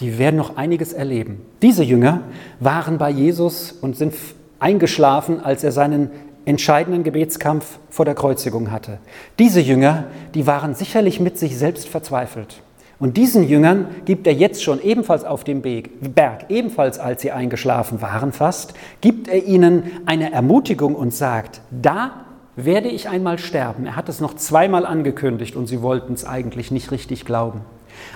die 0.00 0.18
werden 0.18 0.36
noch 0.36 0.56
einiges 0.56 0.92
erleben. 0.92 1.44
Diese 1.62 1.82
Jünger 1.82 2.20
waren 2.60 2.98
bei 2.98 3.10
Jesus 3.10 3.72
und 3.72 3.96
sind 3.96 4.14
eingeschlafen, 4.60 5.40
als 5.40 5.64
er 5.64 5.72
seinen 5.72 6.10
entscheidenden 6.44 7.04
Gebetskampf 7.04 7.78
vor 7.90 8.04
der 8.04 8.14
Kreuzigung 8.14 8.70
hatte. 8.70 8.98
Diese 9.38 9.60
Jünger, 9.60 10.04
die 10.34 10.46
waren 10.46 10.74
sicherlich 10.74 11.20
mit 11.20 11.38
sich 11.38 11.58
selbst 11.58 11.88
verzweifelt. 11.88 12.62
Und 13.00 13.16
diesen 13.16 13.48
Jüngern 13.48 13.86
gibt 14.06 14.26
er 14.26 14.32
jetzt 14.32 14.62
schon 14.62 14.82
ebenfalls 14.82 15.24
auf 15.24 15.44
dem 15.44 15.62
Berg, 15.62 16.46
ebenfalls 16.48 16.98
als 16.98 17.22
sie 17.22 17.30
eingeschlafen 17.30 18.02
waren 18.02 18.32
fast, 18.32 18.74
gibt 19.00 19.28
er 19.28 19.44
ihnen 19.44 19.84
eine 20.04 20.32
Ermutigung 20.32 20.96
und 20.96 21.14
sagt, 21.14 21.60
da 21.70 22.24
werde 22.56 22.88
ich 22.88 23.08
einmal 23.08 23.38
sterben. 23.38 23.86
Er 23.86 23.94
hat 23.94 24.08
es 24.08 24.20
noch 24.20 24.34
zweimal 24.34 24.84
angekündigt 24.84 25.54
und 25.54 25.68
sie 25.68 25.80
wollten 25.80 26.14
es 26.14 26.24
eigentlich 26.24 26.72
nicht 26.72 26.90
richtig 26.90 27.24
glauben. 27.24 27.60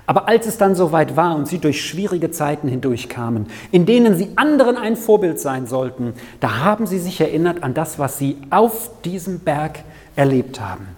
Aber 0.06 0.28
als 0.28 0.46
es 0.46 0.58
dann 0.58 0.74
soweit 0.74 1.16
war 1.16 1.36
und 1.36 1.46
sie 1.46 1.58
durch 1.58 1.84
schwierige 1.84 2.32
Zeiten 2.32 2.66
hindurchkamen, 2.66 3.46
in 3.70 3.86
denen 3.86 4.16
sie 4.16 4.30
anderen 4.34 4.76
ein 4.76 4.96
Vorbild 4.96 5.38
sein 5.38 5.66
sollten, 5.66 6.14
da 6.40 6.58
haben 6.58 6.86
sie 6.86 6.98
sich 6.98 7.20
erinnert 7.20 7.62
an 7.62 7.74
das, 7.74 8.00
was 8.00 8.18
sie 8.18 8.36
auf 8.50 8.90
diesem 9.04 9.40
Berg 9.40 9.80
erlebt 10.16 10.60
haben. 10.60 10.88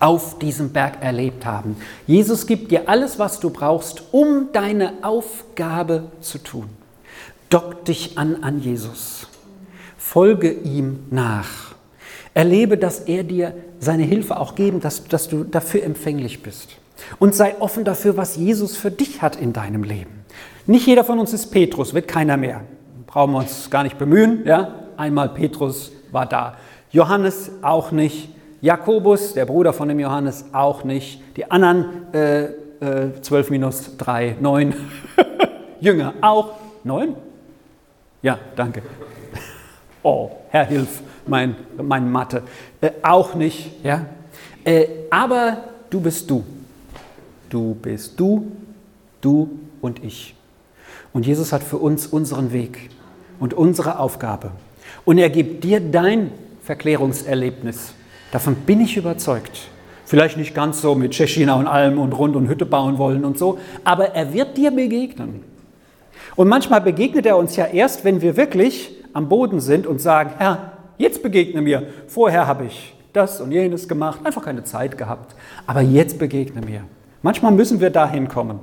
Auf 0.00 0.38
diesem 0.38 0.70
Berg 0.70 1.02
erlebt 1.02 1.44
haben. 1.44 1.76
Jesus 2.06 2.46
gibt 2.46 2.70
dir 2.70 2.88
alles, 2.88 3.18
was 3.18 3.40
du 3.40 3.50
brauchst, 3.50 4.02
um 4.12 4.48
deine 4.52 4.92
Aufgabe 5.02 6.04
zu 6.20 6.38
tun. 6.38 6.68
Dock 7.50 7.84
dich 7.84 8.16
an 8.16 8.42
an 8.42 8.60
Jesus. 8.60 9.26
Folge 9.96 10.50
ihm 10.52 11.00
nach. 11.10 11.74
Erlebe, 12.34 12.78
dass 12.78 13.00
er 13.00 13.24
dir 13.24 13.54
seine 13.80 14.04
Hilfe 14.04 14.38
auch 14.38 14.54
geben, 14.54 14.80
dass, 14.80 15.04
dass 15.04 15.28
du 15.28 15.44
dafür 15.44 15.82
empfänglich 15.82 16.42
bist. 16.42 16.76
Und 17.18 17.34
sei 17.34 17.56
offen 17.60 17.84
dafür, 17.84 18.16
was 18.16 18.36
Jesus 18.36 18.76
für 18.76 18.90
dich 18.90 19.22
hat 19.22 19.36
in 19.36 19.52
deinem 19.52 19.82
Leben. 19.82 20.24
Nicht 20.66 20.86
jeder 20.86 21.04
von 21.04 21.18
uns 21.18 21.32
ist 21.32 21.46
Petrus, 21.46 21.94
wird 21.94 22.08
keiner 22.08 22.36
mehr. 22.36 22.60
Brauchen 23.06 23.32
wir 23.32 23.38
uns 23.38 23.70
gar 23.70 23.82
nicht 23.82 23.98
bemühen. 23.98 24.42
Ja? 24.44 24.74
Einmal 24.96 25.30
Petrus 25.30 25.92
war 26.12 26.26
da. 26.26 26.56
Johannes 26.90 27.50
auch 27.62 27.90
nicht. 27.90 28.28
Jakobus, 28.60 29.34
der 29.34 29.46
Bruder 29.46 29.72
von 29.72 29.88
dem 29.88 30.00
Johannes, 30.00 30.46
auch 30.52 30.84
nicht. 30.84 31.22
Die 31.36 31.50
anderen 31.50 32.12
äh, 32.12 32.44
äh, 32.80 33.20
12 33.20 33.50
minus 33.50 33.96
3, 33.96 34.36
9 34.40 34.74
Jünger 35.80 36.14
auch. 36.20 36.54
9? 36.84 37.14
Ja, 38.22 38.38
danke. 38.56 38.82
Oh, 40.04 40.30
Herr, 40.50 40.64
hilf, 40.64 41.02
mein, 41.26 41.56
mein 41.76 42.10
Mathe. 42.10 42.42
Äh, 42.80 42.92
auch 43.02 43.34
nicht. 43.34 43.84
Ja? 43.84 44.06
Äh, 44.64 44.86
aber 45.10 45.64
du 45.90 46.00
bist 46.00 46.30
du. 46.30 46.44
Du 47.50 47.74
bist 47.74 48.18
du, 48.18 48.52
du 49.20 49.50
und 49.80 50.02
ich. 50.04 50.36
Und 51.12 51.26
Jesus 51.26 51.52
hat 51.52 51.64
für 51.64 51.78
uns 51.78 52.06
unseren 52.06 52.52
Weg 52.52 52.90
und 53.40 53.54
unsere 53.54 53.98
Aufgabe. 53.98 54.52
Und 55.04 55.18
er 55.18 55.30
gibt 55.30 55.64
dir 55.64 55.80
dein 55.80 56.30
Verklärungserlebnis. 56.62 57.92
Davon 58.32 58.54
bin 58.54 58.80
ich 58.80 58.96
überzeugt. 58.96 59.68
Vielleicht 60.04 60.36
nicht 60.36 60.54
ganz 60.54 60.80
so 60.80 60.94
mit 60.94 61.12
Tschechina 61.12 61.54
und 61.54 61.66
allem 61.66 61.98
und 61.98 62.12
rund 62.12 62.34
und 62.34 62.48
Hütte 62.48 62.64
bauen 62.64 62.98
wollen 62.98 63.24
und 63.24 63.36
so, 63.36 63.58
aber 63.84 64.14
er 64.14 64.32
wird 64.32 64.56
dir 64.56 64.70
begegnen. 64.70 65.44
Und 66.34 66.48
manchmal 66.48 66.80
begegnet 66.80 67.26
er 67.26 67.36
uns 67.36 67.56
ja 67.56 67.66
erst, 67.66 68.04
wenn 68.04 68.22
wir 68.22 68.36
wirklich 68.36 68.90
am 69.12 69.28
Boden 69.28 69.60
sind 69.60 69.86
und 69.86 70.00
sagen, 70.00 70.30
Herr, 70.38 70.72
jetzt 70.96 71.22
begegne 71.22 71.60
mir. 71.60 71.88
Vorher 72.06 72.46
habe 72.46 72.66
ich 72.66 72.94
das 73.12 73.40
und 73.40 73.52
jenes 73.52 73.88
gemacht, 73.88 74.20
einfach 74.24 74.44
keine 74.44 74.64
Zeit 74.64 74.96
gehabt. 74.96 75.34
Aber 75.66 75.80
jetzt 75.80 76.18
begegne 76.18 76.60
mir. 76.64 76.84
Manchmal 77.22 77.52
müssen 77.52 77.80
wir 77.80 77.90
dahin 77.90 78.28
kommen. 78.28 78.60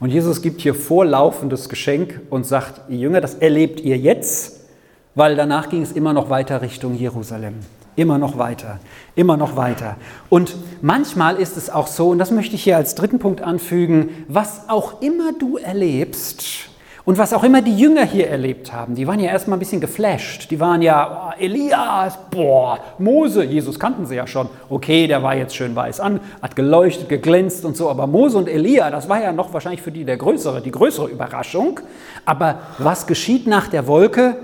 Und 0.00 0.10
Jesus 0.10 0.40
gibt 0.40 0.60
hier 0.60 0.74
vorlaufendes 0.74 1.68
Geschenk 1.68 2.20
und 2.30 2.46
sagt, 2.46 2.88
ihr 2.88 2.98
Jünger, 2.98 3.20
das 3.20 3.34
erlebt 3.34 3.80
ihr 3.80 3.98
jetzt, 3.98 4.68
weil 5.14 5.34
danach 5.34 5.68
ging 5.68 5.82
es 5.82 5.92
immer 5.92 6.12
noch 6.12 6.30
weiter 6.30 6.62
Richtung 6.62 6.94
Jerusalem. 6.94 7.54
Immer 7.98 8.16
noch 8.16 8.38
weiter, 8.38 8.78
immer 9.16 9.36
noch 9.36 9.56
weiter. 9.56 9.96
Und 10.28 10.54
manchmal 10.82 11.34
ist 11.34 11.56
es 11.56 11.68
auch 11.68 11.88
so, 11.88 12.10
und 12.10 12.18
das 12.18 12.30
möchte 12.30 12.54
ich 12.54 12.62
hier 12.62 12.76
als 12.76 12.94
dritten 12.94 13.18
Punkt 13.18 13.42
anfügen, 13.42 14.24
was 14.28 14.68
auch 14.68 15.02
immer 15.02 15.32
du 15.32 15.56
erlebst, 15.56 16.68
und 17.04 17.18
was 17.18 17.32
auch 17.32 17.42
immer 17.42 17.62
die 17.62 17.76
Jünger 17.76 18.04
hier 18.04 18.28
erlebt 18.28 18.72
haben, 18.72 18.94
die 18.94 19.06
waren 19.06 19.18
ja 19.18 19.30
erstmal 19.30 19.56
ein 19.56 19.60
bisschen 19.60 19.80
geflasht. 19.80 20.50
Die 20.50 20.60
waren 20.60 20.82
ja, 20.82 21.32
oh, 21.32 21.42
Elias, 21.42 22.18
boah, 22.30 22.78
Mose, 22.98 23.42
Jesus 23.44 23.80
kannten 23.80 24.04
sie 24.04 24.14
ja 24.14 24.26
schon. 24.26 24.48
Okay, 24.68 25.06
der 25.06 25.22
war 25.22 25.34
jetzt 25.34 25.56
schön 25.56 25.74
weiß 25.74 26.00
an, 26.00 26.20
hat 26.42 26.54
geleuchtet, 26.54 27.08
geglänzt 27.08 27.64
und 27.64 27.76
so, 27.78 27.88
aber 27.88 28.06
Mose 28.06 28.36
und 28.36 28.46
Elia, 28.46 28.90
das 28.90 29.08
war 29.08 29.22
ja 29.22 29.32
noch 29.32 29.54
wahrscheinlich 29.54 29.82
für 29.82 29.90
die 29.90 30.04
der 30.04 30.18
größere, 30.18 30.60
die 30.60 30.70
größere 30.70 31.08
Überraschung. 31.08 31.80
Aber 32.26 32.60
was 32.78 33.06
geschieht 33.06 33.46
nach 33.46 33.68
der 33.68 33.86
Wolke? 33.86 34.36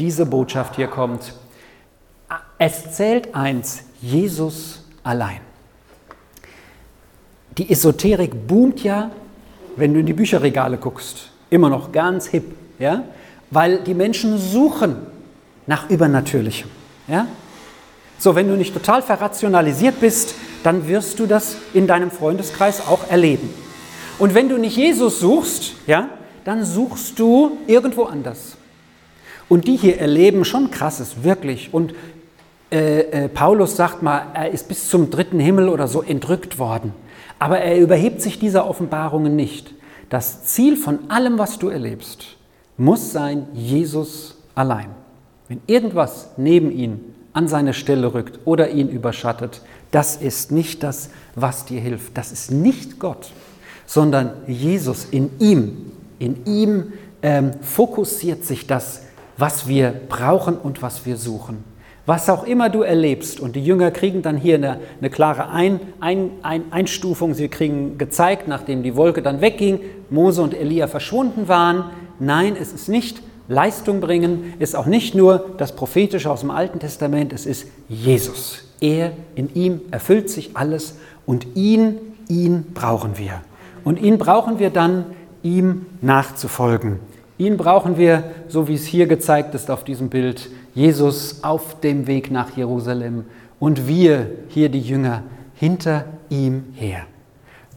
diese 0.00 0.24
Botschaft 0.26 0.76
hier 0.76 0.88
kommt. 0.88 1.34
Es 2.62 2.92
zählt 2.94 3.34
eins, 3.34 3.84
Jesus 4.02 4.82
allein. 5.02 5.40
Die 7.56 7.70
Esoterik 7.70 8.46
boomt 8.46 8.84
ja, 8.84 9.10
wenn 9.76 9.94
du 9.94 10.00
in 10.00 10.04
die 10.04 10.12
Bücherregale 10.12 10.76
guckst, 10.76 11.30
immer 11.48 11.70
noch 11.70 11.90
ganz 11.90 12.26
hip, 12.26 12.44
ja? 12.78 13.04
weil 13.50 13.78
die 13.78 13.94
Menschen 13.94 14.36
suchen 14.36 14.96
nach 15.66 15.88
Übernatürlichem. 15.88 16.68
Ja? 17.08 17.28
So, 18.18 18.34
wenn 18.34 18.46
du 18.46 18.56
nicht 18.58 18.74
total 18.74 19.00
verrationalisiert 19.00 19.98
bist, 19.98 20.34
dann 20.62 20.86
wirst 20.86 21.18
du 21.18 21.24
das 21.24 21.56
in 21.72 21.86
deinem 21.86 22.10
Freundeskreis 22.10 22.86
auch 22.86 23.08
erleben. 23.08 23.48
Und 24.18 24.34
wenn 24.34 24.50
du 24.50 24.58
nicht 24.58 24.76
Jesus 24.76 25.18
suchst, 25.18 25.76
ja, 25.86 26.10
dann 26.44 26.66
suchst 26.66 27.18
du 27.18 27.56
irgendwo 27.66 28.04
anders. 28.04 28.58
Und 29.48 29.66
die 29.66 29.76
hier 29.76 29.98
erleben 29.98 30.44
schon 30.44 30.70
krasses, 30.70 31.24
wirklich. 31.24 31.72
Und 31.72 31.94
äh, 32.70 33.00
äh, 33.00 33.28
Paulus 33.28 33.76
sagt 33.76 34.02
mal, 34.02 34.28
er 34.34 34.50
ist 34.50 34.68
bis 34.68 34.88
zum 34.88 35.10
dritten 35.10 35.40
Himmel 35.40 35.68
oder 35.68 35.88
so 35.88 36.02
entrückt 36.02 36.58
worden. 36.58 36.92
Aber 37.38 37.58
er 37.58 37.78
überhebt 37.78 38.20
sich 38.20 38.38
dieser 38.38 38.68
Offenbarungen 38.68 39.34
nicht. 39.34 39.74
Das 40.08 40.44
Ziel 40.44 40.76
von 40.76 41.10
allem, 41.10 41.38
was 41.38 41.58
du 41.58 41.68
erlebst, 41.68 42.36
muss 42.76 43.12
sein 43.12 43.46
Jesus 43.54 44.36
allein. 44.54 44.88
Wenn 45.48 45.60
irgendwas 45.66 46.30
neben 46.36 46.70
ihn 46.70 47.14
an 47.32 47.48
seine 47.48 47.74
Stelle 47.74 48.14
rückt 48.14 48.40
oder 48.44 48.70
ihn 48.70 48.88
überschattet, 48.88 49.62
das 49.90 50.16
ist 50.16 50.52
nicht 50.52 50.82
das, 50.82 51.10
was 51.34 51.64
dir 51.64 51.80
hilft. 51.80 52.16
Das 52.16 52.30
ist 52.30 52.50
nicht 52.50 52.98
Gott, 52.98 53.32
sondern 53.86 54.32
Jesus 54.46 55.06
in 55.06 55.30
ihm. 55.40 55.92
In 56.18 56.44
ihm 56.46 56.92
ähm, 57.22 57.52
fokussiert 57.62 58.44
sich 58.44 58.66
das, 58.66 59.02
was 59.36 59.66
wir 59.66 59.92
brauchen 60.08 60.56
und 60.56 60.82
was 60.82 61.06
wir 61.06 61.16
suchen. 61.16 61.69
Was 62.06 62.28
auch 62.28 62.44
immer 62.44 62.70
du 62.70 62.82
erlebst, 62.82 63.40
und 63.40 63.56
die 63.56 63.64
Jünger 63.64 63.90
kriegen 63.90 64.22
dann 64.22 64.36
hier 64.36 64.56
eine, 64.56 64.80
eine 65.00 65.10
klare 65.10 65.50
ein, 65.50 65.80
ein, 66.00 66.30
ein, 66.42 66.64
Einstufung, 66.70 67.34
sie 67.34 67.48
kriegen 67.48 67.98
gezeigt, 67.98 68.48
nachdem 68.48 68.82
die 68.82 68.96
Wolke 68.96 69.22
dann 69.22 69.40
wegging, 69.40 69.80
Mose 70.08 70.42
und 70.42 70.54
Elia 70.54 70.88
verschwunden 70.88 71.46
waren. 71.46 71.84
Nein, 72.18 72.56
es 72.60 72.72
ist 72.72 72.88
nicht 72.88 73.22
Leistung 73.48 74.00
bringen, 74.00 74.54
ist 74.58 74.76
auch 74.76 74.86
nicht 74.86 75.14
nur 75.14 75.50
das 75.58 75.74
Prophetische 75.74 76.30
aus 76.30 76.40
dem 76.40 76.50
Alten 76.50 76.78
Testament, 76.78 77.32
es 77.32 77.46
ist 77.46 77.66
Jesus. 77.88 78.64
Er, 78.80 79.12
in 79.34 79.54
ihm 79.54 79.80
erfüllt 79.90 80.30
sich 80.30 80.50
alles 80.54 80.96
und 81.26 81.46
ihn, 81.54 81.96
ihn 82.28 82.64
brauchen 82.72 83.18
wir. 83.18 83.42
Und 83.84 84.00
ihn 84.00 84.18
brauchen 84.18 84.58
wir 84.58 84.70
dann, 84.70 85.04
ihm 85.42 85.86
nachzufolgen. 86.00 86.98
Ihn 87.38 87.56
brauchen 87.56 87.96
wir, 87.96 88.24
so 88.48 88.68
wie 88.68 88.74
es 88.74 88.84
hier 88.84 89.06
gezeigt 89.06 89.54
ist 89.54 89.70
auf 89.70 89.82
diesem 89.84 90.10
Bild, 90.10 90.50
Jesus 90.74 91.42
auf 91.42 91.80
dem 91.80 92.06
Weg 92.06 92.30
nach 92.30 92.56
Jerusalem 92.56 93.24
und 93.58 93.86
wir, 93.86 94.30
hier 94.48 94.68
die 94.68 94.80
Jünger, 94.80 95.22
hinter 95.54 96.06
ihm 96.28 96.72
her. 96.74 97.06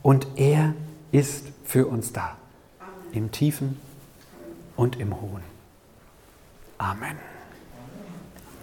Und 0.01 0.27
er 0.35 0.73
ist 1.11 1.47
für 1.63 1.87
uns 1.87 2.13
da, 2.13 2.37
im 3.11 3.31
Tiefen 3.31 3.77
und 4.75 4.99
im 4.99 5.19
Hohen. 5.19 5.43
Amen. 6.77 7.32